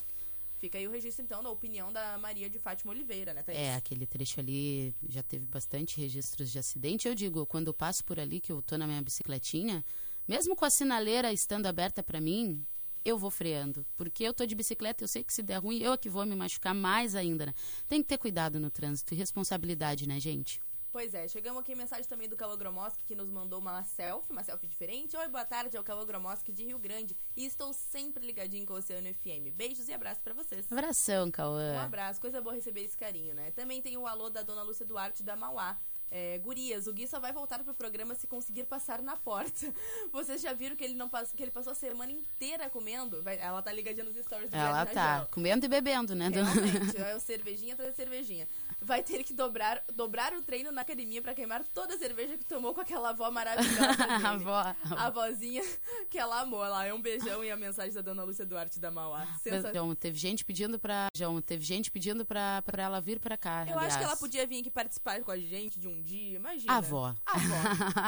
Fica 0.59 0.79
aí 0.79 0.87
o 0.87 0.91
registro, 0.91 1.23
então, 1.23 1.43
da 1.43 1.51
opinião 1.51 1.93
da 1.93 2.17
Maria 2.19 2.49
de 2.49 2.59
Fátima 2.59 2.93
Oliveira, 2.93 3.35
né, 3.35 3.43
Thaís? 3.43 3.59
É, 3.59 3.75
aquele 3.75 4.07
trecho 4.07 4.41
ali 4.41 4.95
já 5.09 5.23
teve 5.23 5.47
bastante 5.47 6.01
registros 6.01 6.51
de 6.51 6.59
acidente. 6.59 7.07
Eu 7.07 7.15
digo, 7.15 7.45
quando 7.45 7.69
eu 7.69 7.75
passo 7.75 8.05
por 8.05 8.19
ali, 8.19 8.41
que 8.41 8.51
eu 8.51 8.63
tô 8.63 8.79
na 8.79 8.87
minha 8.87 9.03
bicicletinha, 9.03 9.85
mesmo 10.27 10.57
com 10.57 10.65
a 10.65 10.71
sinaleira 10.71 11.33
estando 11.33 11.67
aberta 11.67 12.03
pra 12.03 12.21
mim, 12.21 12.65
eu 13.05 13.17
vou 13.19 13.31
freando. 13.31 13.87
Porque 13.97 14.25
eu 14.25 14.35
tô 14.35 14.45
de 14.45 14.55
bicicleta, 14.55 15.05
eu 15.05 15.09
sei 15.09 15.23
que 15.23 15.33
se 15.33 15.43
der 15.43 15.59
ruim, 15.59 15.79
eu 15.79 15.93
é 15.93 15.97
que 15.97 16.09
vou 16.09 16.25
me 16.27 16.35
machucar 16.35 16.75
mais 16.75 17.15
ainda, 17.15 17.47
né? 17.47 17.55
Tem 17.87 18.03
que 18.03 18.09
ter 18.09 18.19
cuidado 18.19 18.59
no 18.59 18.71
trânsito 18.71 19.15
e 19.15 19.17
responsabilidade, 19.17 20.09
né, 20.09 20.19
gente? 20.19 20.61
Pois 20.97 21.13
é, 21.13 21.29
chegamos 21.29 21.61
aqui 21.61 21.75
mensagem 21.75 22.07
também 22.07 22.27
do 22.27 22.35
Calogromoski 22.39 23.05
que 23.05 23.15
nos 23.15 23.29
mandou 23.29 23.59
uma 23.59 23.85
selfie, 23.85 24.33
uma 24.33 24.43
selfie 24.43 24.67
diferente. 24.67 25.15
Oi, 25.15 25.29
boa 25.29 25.45
tarde, 25.45 25.77
é 25.77 25.79
o 25.81 25.85
Calogromoski 25.85 26.51
de 26.51 26.65
Rio 26.65 26.79
Grande 26.79 27.15
e 27.37 27.45
estou 27.45 27.71
sempre 27.75 28.25
ligadinho 28.25 28.65
com 28.65 28.73
o 28.73 28.77
Oceano 28.79 29.07
FM. 29.13 29.53
Beijos 29.55 29.89
e 29.89 29.93
abraços 29.93 30.23
pra 30.23 30.33
vocês. 30.33 30.65
Abração, 30.73 31.27
Um 31.27 31.31
Cauã. 31.31 31.83
abraço, 31.83 32.19
coisa 32.19 32.41
boa 32.41 32.55
receber 32.55 32.81
esse 32.81 32.97
carinho, 32.97 33.35
né? 33.35 33.51
Também 33.51 33.83
tem 33.83 33.99
o 33.99 34.07
alô 34.07 34.31
da 34.31 34.43
dona 34.43 34.63
Lúcia 34.63 34.87
Duarte 34.87 35.23
da 35.23 35.37
Mauá. 35.37 35.79
É, 36.11 36.39
gurias, 36.39 36.87
o 36.87 36.93
Gui 36.93 37.07
só 37.07 37.19
vai 37.19 37.33
voltar 37.33 37.63
pro 37.65 37.75
programa 37.75 38.15
se 38.15 38.27
conseguir 38.27 38.65
passar 38.65 39.03
na 39.03 39.17
porta. 39.17 39.73
Vocês 40.13 40.41
já 40.41 40.53
viram 40.53 40.77
que 40.77 40.85
ele 40.85 40.95
não 40.95 41.09
passou, 41.09 41.37
que 41.37 41.43
ele 41.43 41.51
passou 41.51 41.73
a 41.73 41.75
semana 41.75 42.13
inteira 42.13 42.71
comendo? 42.71 43.23
Vai- 43.23 43.39
ela 43.41 43.61
tá 43.61 43.73
ligadinha 43.73 44.05
nos 44.05 44.15
stories 44.17 44.49
do 44.49 44.57
Ela 44.57 44.87
tá 44.87 45.27
comendo 45.31 45.67
e 45.67 45.69
bebendo, 45.69 46.15
né? 46.15 46.29
Realmente, 46.29 46.97
é 47.03 47.17
o 47.17 47.21
cervejinha 47.21 47.75
atrás 47.75 47.91
da 47.91 47.97
cervejinha. 47.97 48.47
Vai 48.81 49.03
ter 49.03 49.25
que 49.25 49.33
dobrar, 49.35 49.83
dobrar 49.95 50.33
o 50.35 50.43
treino 50.43 50.71
na 50.71 50.83
academia 50.83 51.21
pra 51.21 51.35
queimar 51.35 51.65
toda 51.65 51.95
a 51.95 51.99
cerveja 51.99 52.37
que 52.37 52.45
tomou 52.45 52.73
com 52.73 52.81
aquela 52.81 53.11
avó 53.11 53.31
maravilhosa. 53.31 54.05
A 54.27 54.31
avó. 54.31 54.75
A 54.97 55.11
vozinha 55.11 55.63
que 56.09 56.19
ela 56.19 56.41
amou. 56.43 56.61
Lá 56.61 56.85
é 56.87 56.95
um 56.95 57.01
beijão 57.01 57.43
e 57.43 57.51
a 57.51 57.57
mensagem 57.57 57.93
da 57.93 58.01
dona 58.01 58.23
Lúcia 58.23 58.45
Duarte 58.47 58.79
da 58.79 58.91
Mauá. 58.91 59.27
Sensacional. 59.43 59.75
João, 59.75 59.95
teve 59.95 60.17
gente 60.19 60.45
pedindo 60.45 60.79
pra. 60.79 61.09
João, 61.17 61.41
teve 61.41 61.65
gente 61.65 61.91
pedindo 61.91 62.25
pra, 62.25 62.63
pra 62.63 62.83
ela 62.83 63.01
vir 63.01 63.19
pra 63.19 63.37
cá. 63.37 63.67
Eu 63.69 63.79
acho 63.79 63.89
que 63.97 64.05
ela 64.05 64.13
aliás. 64.13 64.21
podia 64.21 64.47
vir 64.47 64.61
aqui 64.61 64.71
participar 64.71 65.23
com 65.23 65.31
a 65.31 65.39
gente 65.39 65.81
de 65.81 65.89
um 65.89 65.96
dia, 66.03 66.37
imagina. 66.37 66.73
Avó. 66.73 67.15
Avó. 67.25 67.55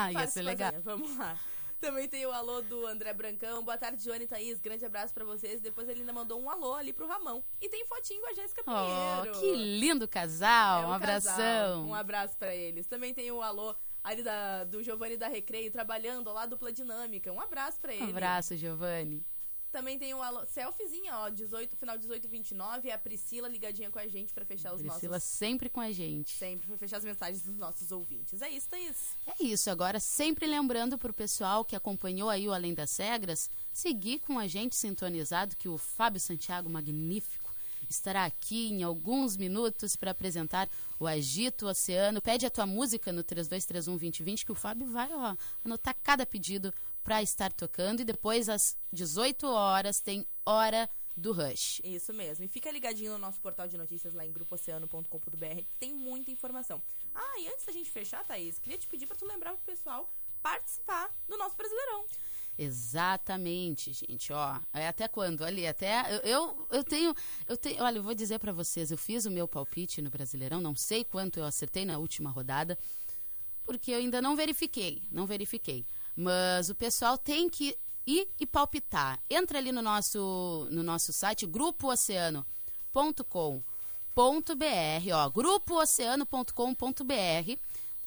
Ia 0.19 0.27
ser 0.27 0.41
legal. 0.41 0.73
Vamos 0.83 1.15
lá. 1.17 1.37
Também 1.79 2.09
tem 2.09 2.25
o 2.25 2.31
alô 2.31 2.61
do 2.61 2.85
André 2.85 3.13
Brancão. 3.13 3.63
Boa 3.63 3.77
tarde, 3.77 4.03
Johnny 4.03 4.25
e 4.25 4.27
Thaís. 4.27 4.59
Grande 4.59 4.85
abraço 4.85 5.13
pra 5.13 5.23
vocês. 5.23 5.61
Depois 5.61 5.87
ele 5.87 6.01
ainda 6.01 6.11
mandou 6.11 6.41
um 6.41 6.49
alô 6.49 6.73
ali 6.75 6.91
pro 6.91 7.07
Ramão. 7.07 7.41
E 7.61 7.69
tem 7.69 7.85
fotinho 7.85 8.19
com 8.21 8.29
a 8.29 8.33
Jéssica 8.33 8.61
Oh, 8.67 9.21
Pinheiro. 9.21 9.39
que 9.39 9.55
lindo 9.79 10.05
casal. 10.07 10.83
É 10.83 10.85
um 10.85 10.89
um 10.89 10.93
abração. 10.93 11.31
casal. 11.37 11.79
Um 11.85 11.95
abraço 11.95 12.35
pra 12.35 12.53
eles. 12.53 12.85
Também 12.85 13.13
tem 13.13 13.31
o 13.31 13.41
alô 13.41 13.73
ali 14.03 14.21
da, 14.21 14.65
do 14.65 14.83
Giovanni 14.83 15.15
da 15.15 15.29
Recreio, 15.29 15.71
trabalhando 15.71 16.33
lá, 16.33 16.45
dupla 16.45 16.69
dinâmica. 16.71 17.31
Um 17.31 17.39
abraço 17.39 17.79
pra 17.79 17.93
ele. 17.93 18.03
Um 18.07 18.09
abraço, 18.09 18.57
Giovanni. 18.57 19.25
Também 19.71 19.99
tem 19.99 20.13
o 20.13 20.21
alô, 20.21 20.45
selfiezinha, 20.47 21.15
ó, 21.15 21.29
18, 21.29 21.77
final 21.77 21.97
18 21.97 22.27
29, 22.27 22.91
a 22.91 22.97
Priscila 22.97 23.47
ligadinha 23.47 23.91
com 23.91 23.99
a 23.99 24.07
gente 24.07 24.33
pra 24.33 24.43
fechar 24.43 24.73
os 24.73 24.81
Priscila 24.81 25.13
nossos 25.13 25.29
sempre 25.29 25.69
com 25.69 25.79
a 25.79 25.91
gente. 25.91 26.31
sempre 26.31 26.67
pra 26.67 26.77
fechar 26.77 26.97
as 26.97 27.03
mensagens 27.03 27.43
dos 27.43 27.57
nossos 27.57 27.91
ouvintes. 27.91 28.41
É 28.41 28.49
isso, 28.49 28.67
Thaís. 28.67 29.15
É 29.27 29.43
isso. 29.43 29.69
Agora, 29.69 29.99
sempre 29.99 30.47
lembrando 30.47 30.97
pro 30.97 31.13
pessoal 31.13 31.63
que 31.63 31.75
acompanhou 31.75 32.29
aí 32.29 32.47
o 32.47 32.53
Além 32.53 32.73
das 32.73 32.97
Regras, 32.97 33.49
seguir 33.71 34.19
com 34.19 34.39
a 34.39 34.47
gente 34.47 34.75
sintonizado 34.75 35.55
que 35.55 35.69
o 35.69 35.77
Fábio 35.77 36.19
Santiago, 36.19 36.69
magnífico, 36.69 37.49
estará 37.89 38.25
aqui 38.25 38.69
em 38.69 38.83
alguns 38.83 39.37
minutos 39.37 39.95
para 39.95 40.11
apresentar 40.11 40.69
o 40.99 41.07
Agito 41.07 41.67
Oceano. 41.67 42.21
Pede 42.21 42.45
a 42.45 42.49
tua 42.49 42.65
música 42.65 43.11
no 43.11 43.23
32312020 43.23 44.45
que 44.45 44.51
o 44.51 44.55
Fábio 44.55 44.87
vai 44.87 45.09
ó, 45.13 45.35
anotar 45.63 45.95
cada 46.03 46.25
pedido 46.25 46.73
para 47.03 47.21
estar 47.21 47.51
tocando 47.51 48.01
e 48.01 48.05
depois 48.05 48.49
às 48.49 48.77
18 48.91 49.47
horas 49.47 49.99
tem 49.99 50.25
Hora 50.45 50.89
do 51.15 51.33
Rush. 51.33 51.81
Isso 51.83 52.13
mesmo. 52.13 52.45
E 52.45 52.47
fica 52.47 52.71
ligadinho 52.71 53.11
no 53.13 53.17
nosso 53.17 53.39
portal 53.41 53.67
de 53.67 53.77
notícias 53.77 54.13
lá 54.13 54.25
em 54.25 54.31
grupooceano.com.br. 54.31 55.61
Tem 55.77 55.93
muita 55.93 56.31
informação. 56.31 56.81
Ah, 57.13 57.39
e 57.39 57.47
antes 57.47 57.65
da 57.65 57.71
gente 57.71 57.91
fechar, 57.91 58.23
Thaís, 58.23 58.57
queria 58.57 58.77
te 58.77 58.87
pedir 58.87 59.05
pra 59.05 59.15
tu 59.15 59.25
lembrar 59.25 59.53
pro 59.53 59.65
pessoal 59.65 60.09
participar 60.41 61.13
do 61.27 61.37
nosso 61.37 61.55
Brasileirão. 61.55 62.05
Exatamente, 62.57 63.93
gente, 63.93 64.33
ó. 64.33 64.59
É 64.73 64.87
até 64.87 65.07
quando? 65.07 65.45
Ali, 65.45 65.65
até 65.65 66.13
eu, 66.13 66.19
eu, 66.19 66.67
eu 66.71 66.83
tenho, 66.83 67.15
eu 67.47 67.55
tenho, 67.55 67.81
olha, 67.81 67.99
eu 67.99 68.03
vou 68.03 68.13
dizer 68.13 68.37
pra 68.37 68.51
vocês, 68.51 68.91
eu 68.91 68.97
fiz 68.97 69.25
o 69.25 69.31
meu 69.31 69.47
palpite 69.47 70.01
no 70.01 70.09
Brasileirão, 70.09 70.59
não 70.59 70.75
sei 70.75 71.05
quanto 71.05 71.39
eu 71.39 71.45
acertei 71.45 71.85
na 71.85 71.97
última 71.97 72.29
rodada, 72.29 72.77
porque 73.63 73.91
eu 73.91 73.99
ainda 73.99 74.21
não 74.21 74.35
verifiquei, 74.35 75.03
não 75.09 75.25
verifiquei. 75.25 75.85
Mas 76.21 76.69
o 76.69 76.75
pessoal 76.75 77.17
tem 77.17 77.49
que 77.49 77.77
ir 78.05 78.27
e 78.37 78.45
palpitar. 78.45 79.17
Entra 79.29 79.57
ali 79.57 79.71
no 79.71 79.81
nosso 79.81 80.67
no 80.69 80.83
nosso 80.83 81.13
site 81.13 81.45
grupooceano.com.br, 81.45 82.43
ó, 85.13 85.29
grupooceano.com.br. 85.29 87.57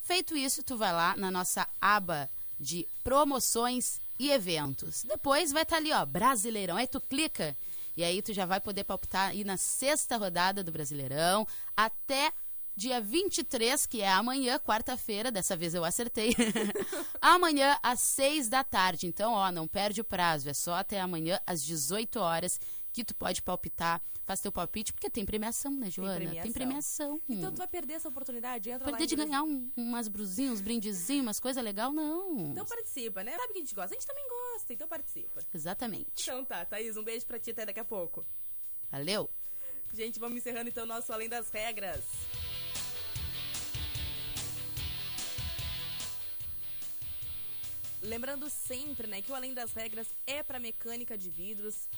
Feito 0.02 0.36
isso, 0.36 0.62
tu 0.62 0.76
vai 0.76 0.92
lá 0.92 1.16
na 1.16 1.30
nossa 1.30 1.66
aba 1.80 2.28
de 2.60 2.86
promoções 3.02 3.98
e 4.18 4.30
eventos. 4.30 5.04
Depois 5.04 5.50
vai 5.50 5.62
estar 5.62 5.76
ali, 5.76 5.90
ó, 5.90 6.04
Brasileirão. 6.04 6.76
Aí 6.76 6.86
tu 6.86 7.00
clica 7.00 7.56
e 7.96 8.04
aí 8.04 8.20
tu 8.20 8.34
já 8.34 8.44
vai 8.44 8.60
poder 8.60 8.84
palpitar 8.84 9.30
aí 9.30 9.42
na 9.42 9.56
sexta 9.56 10.18
rodada 10.18 10.62
do 10.62 10.70
Brasileirão 10.70 11.48
até 11.74 12.30
dia 12.74 13.00
23, 13.00 13.86
que 13.86 14.00
é 14.00 14.08
amanhã, 14.08 14.58
quarta-feira. 14.58 15.30
Dessa 15.30 15.56
vez 15.56 15.74
eu 15.74 15.84
acertei. 15.84 16.34
amanhã 17.20 17.78
às 17.82 18.00
seis 18.00 18.48
da 18.48 18.64
tarde. 18.64 19.06
Então, 19.06 19.32
ó, 19.32 19.50
não 19.52 19.66
perde 19.68 20.00
o 20.00 20.04
prazo. 20.04 20.48
É 20.48 20.54
só 20.54 20.74
até 20.74 21.00
amanhã 21.00 21.38
às 21.46 21.62
18 21.64 22.18
horas 22.18 22.58
que 22.92 23.04
tu 23.04 23.14
pode 23.14 23.42
palpitar. 23.42 24.02
Faz 24.24 24.40
teu 24.40 24.52
palpite, 24.52 24.92
porque 24.92 25.10
tem 25.10 25.24
premiação, 25.24 25.72
né, 25.72 25.90
Joana? 25.90 26.30
Tem 26.42 26.52
premiação. 26.52 27.20
Então 27.28 27.50
tu 27.52 27.58
vai 27.58 27.66
perder 27.66 27.94
essa 27.94 28.08
oportunidade. 28.08 28.70
Entra 28.70 28.84
Perder 28.88 29.06
de 29.06 29.16
ganhar 29.16 29.42
um- 29.42 29.68
umas 29.76 30.06
brusinhas, 30.06 30.52
uns 30.54 30.60
brindezinhos, 30.60 31.22
umas 31.26 31.40
coisas 31.40 31.62
legais, 31.62 31.92
não. 31.92 32.52
Então 32.52 32.64
participa, 32.64 33.24
né? 33.24 33.36
Sabe 33.36 33.52
que 33.52 33.58
a 33.58 33.62
gente 33.62 33.74
gosta? 33.74 33.92
A 33.92 33.98
gente 33.98 34.06
também 34.06 34.24
gosta, 34.28 34.72
então 34.72 34.86
participa. 34.86 35.40
Exatamente. 35.52 36.22
Então 36.22 36.44
tá, 36.44 36.64
Thaís, 36.64 36.96
um 36.96 37.02
beijo 37.02 37.26
pra 37.26 37.38
ti 37.40 37.50
até 37.50 37.66
daqui 37.66 37.80
a 37.80 37.84
pouco. 37.84 38.24
Valeu. 38.92 39.28
Gente, 39.92 40.20
vamos 40.20 40.38
encerrando 40.38 40.68
então 40.70 40.84
o 40.84 40.86
nosso 40.86 41.12
Além 41.12 41.28
das 41.28 41.50
Regras. 41.50 42.04
Lembrando 48.02 48.50
sempre, 48.50 49.06
né, 49.06 49.22
que 49.22 49.30
o 49.30 49.34
Além 49.34 49.54
das 49.54 49.72
Regras 49.72 50.08
é 50.26 50.42
para 50.42 50.58
mecânica 50.58 51.16
de 51.16 51.30
vidros. 51.30 51.88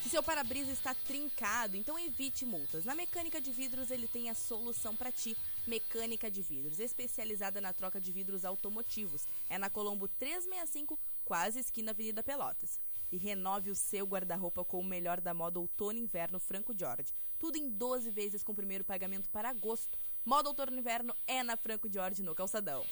Se 0.00 0.08
seu 0.12 0.22
para-brisa 0.22 0.70
está 0.70 0.94
trincado, 0.94 1.76
então 1.76 1.98
evite 1.98 2.46
multas. 2.46 2.84
Na 2.84 2.94
Mecânica 2.94 3.42
de 3.42 3.52
Vidros 3.52 3.90
ele 3.90 4.08
tem 4.08 4.30
a 4.30 4.34
solução 4.34 4.96
para 4.96 5.12
ti. 5.12 5.36
Mecânica 5.66 6.30
de 6.30 6.40
Vidros, 6.40 6.80
especializada 6.80 7.60
na 7.60 7.74
troca 7.74 8.00
de 8.00 8.10
vidros 8.10 8.42
automotivos. 8.46 9.26
É 9.50 9.58
na 9.58 9.68
Colombo 9.68 10.08
365, 10.08 10.98
quase 11.26 11.58
esquina 11.58 11.90
Avenida 11.90 12.22
Pelotas. 12.22 12.80
E 13.10 13.16
renove 13.16 13.70
o 13.70 13.74
seu 13.74 14.06
guarda-roupa 14.06 14.64
com 14.64 14.80
o 14.80 14.84
melhor 14.84 15.20
da 15.20 15.32
moda 15.32 15.58
outono 15.58 15.98
e 15.98 16.02
inverno 16.02 16.38
Franco 16.38 16.74
Jorge. 16.78 17.12
Tudo 17.38 17.56
em 17.56 17.70
12 17.70 18.10
vezes 18.10 18.42
com 18.42 18.54
primeiro 18.54 18.84
pagamento 18.84 19.28
para 19.30 19.48
agosto. 19.48 19.98
Moda 20.24 20.48
outono 20.48 20.74
e 20.74 20.78
inverno 20.78 21.14
é 21.26 21.42
na 21.42 21.56
Franco 21.56 21.90
Jorge 21.90 22.22
no 22.22 22.34
Calçadão. 22.34 22.84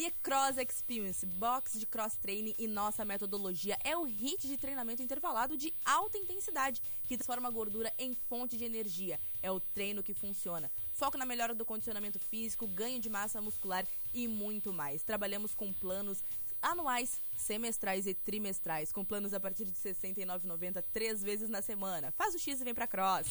E 0.00 0.12
Cross 0.22 0.58
Experience, 0.58 1.26
box 1.26 1.76
de 1.76 1.84
cross 1.84 2.16
training 2.16 2.54
e 2.56 2.68
nossa 2.68 3.04
metodologia 3.04 3.76
é 3.82 3.96
o 3.96 4.04
hit 4.04 4.46
de 4.46 4.56
treinamento 4.56 5.02
intervalado 5.02 5.56
de 5.56 5.74
alta 5.84 6.16
intensidade, 6.16 6.80
que 7.08 7.16
transforma 7.16 7.48
a 7.48 7.50
gordura 7.50 7.92
em 7.98 8.14
fonte 8.14 8.56
de 8.56 8.64
energia. 8.64 9.18
É 9.42 9.50
o 9.50 9.58
treino 9.58 10.00
que 10.00 10.14
funciona. 10.14 10.70
Foco 10.92 11.18
na 11.18 11.26
melhora 11.26 11.52
do 11.52 11.64
condicionamento 11.64 12.16
físico, 12.20 12.68
ganho 12.68 13.00
de 13.00 13.10
massa 13.10 13.40
muscular 13.40 13.84
e 14.14 14.28
muito 14.28 14.72
mais. 14.72 15.02
Trabalhamos 15.02 15.52
com 15.52 15.72
planos 15.72 16.22
anuais, 16.62 17.20
semestrais 17.36 18.06
e 18.06 18.14
trimestrais, 18.14 18.92
com 18.92 19.04
planos 19.04 19.34
a 19.34 19.40
partir 19.40 19.64
de 19.64 19.72
R$ 19.72 19.94
69,90 19.94 20.84
três 20.92 21.22
vezes 21.22 21.48
na 21.48 21.62
semana. 21.62 22.12
Faz 22.12 22.34
o 22.34 22.38
X 22.38 22.60
e 22.60 22.64
vem 22.64 22.74
pra 22.74 22.86
Cross. 22.86 23.28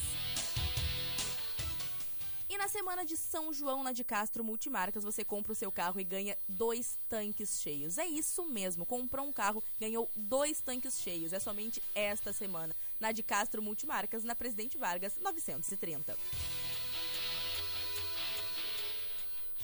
E 2.49 2.57
na 2.57 2.69
semana 2.69 3.03
de 3.03 3.17
São 3.17 3.51
João 3.51 3.83
na 3.83 3.91
de 3.91 4.05
Castro 4.05 4.41
Multimarcas, 4.41 5.03
você 5.03 5.23
compra 5.23 5.51
o 5.51 5.55
seu 5.55 5.69
carro 5.69 5.99
e 5.99 6.03
ganha 6.03 6.37
dois 6.47 6.97
tanques 7.09 7.61
cheios. 7.61 7.97
É 7.97 8.05
isso 8.05 8.45
mesmo, 8.45 8.85
comprou 8.85 9.27
um 9.27 9.33
carro, 9.33 9.61
ganhou 9.79 10.09
dois 10.15 10.61
tanques 10.61 11.01
cheios. 11.01 11.33
É 11.33 11.39
somente 11.39 11.83
esta 11.93 12.31
semana. 12.31 12.73
Na 13.01 13.11
de 13.11 13.21
Castro 13.21 13.61
Multimarcas, 13.61 14.23
na 14.23 14.33
Presidente 14.33 14.77
Vargas, 14.77 15.17
930. 15.19 16.15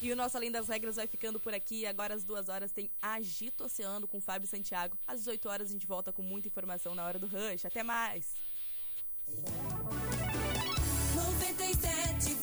E 0.03 0.11
o 0.11 0.17
nosso 0.17 0.35
Além 0.35 0.51
das 0.51 0.67
Regras 0.67 0.97
vai 0.97 1.07
ficando 1.07 1.39
por 1.39 1.53
aqui. 1.53 1.85
Agora 1.85 2.13
às 2.13 2.25
duas 2.25 2.49
horas 2.49 2.73
tem 2.73 2.91
Agito 3.01 3.63
Oceano 3.63 4.05
com 4.05 4.19
Fábio 4.19 4.49
Santiago. 4.49 4.97
Às 5.07 5.19
18 5.19 5.47
horas 5.47 5.69
a 5.69 5.71
gente 5.71 5.87
volta 5.87 6.11
com 6.11 6.21
muita 6.21 6.49
informação 6.49 6.93
na 6.93 7.05
hora 7.05 7.17
do 7.17 7.25
rush. 7.25 7.65
Até 7.65 7.83
mais! 7.83 8.35
97 11.15 12.35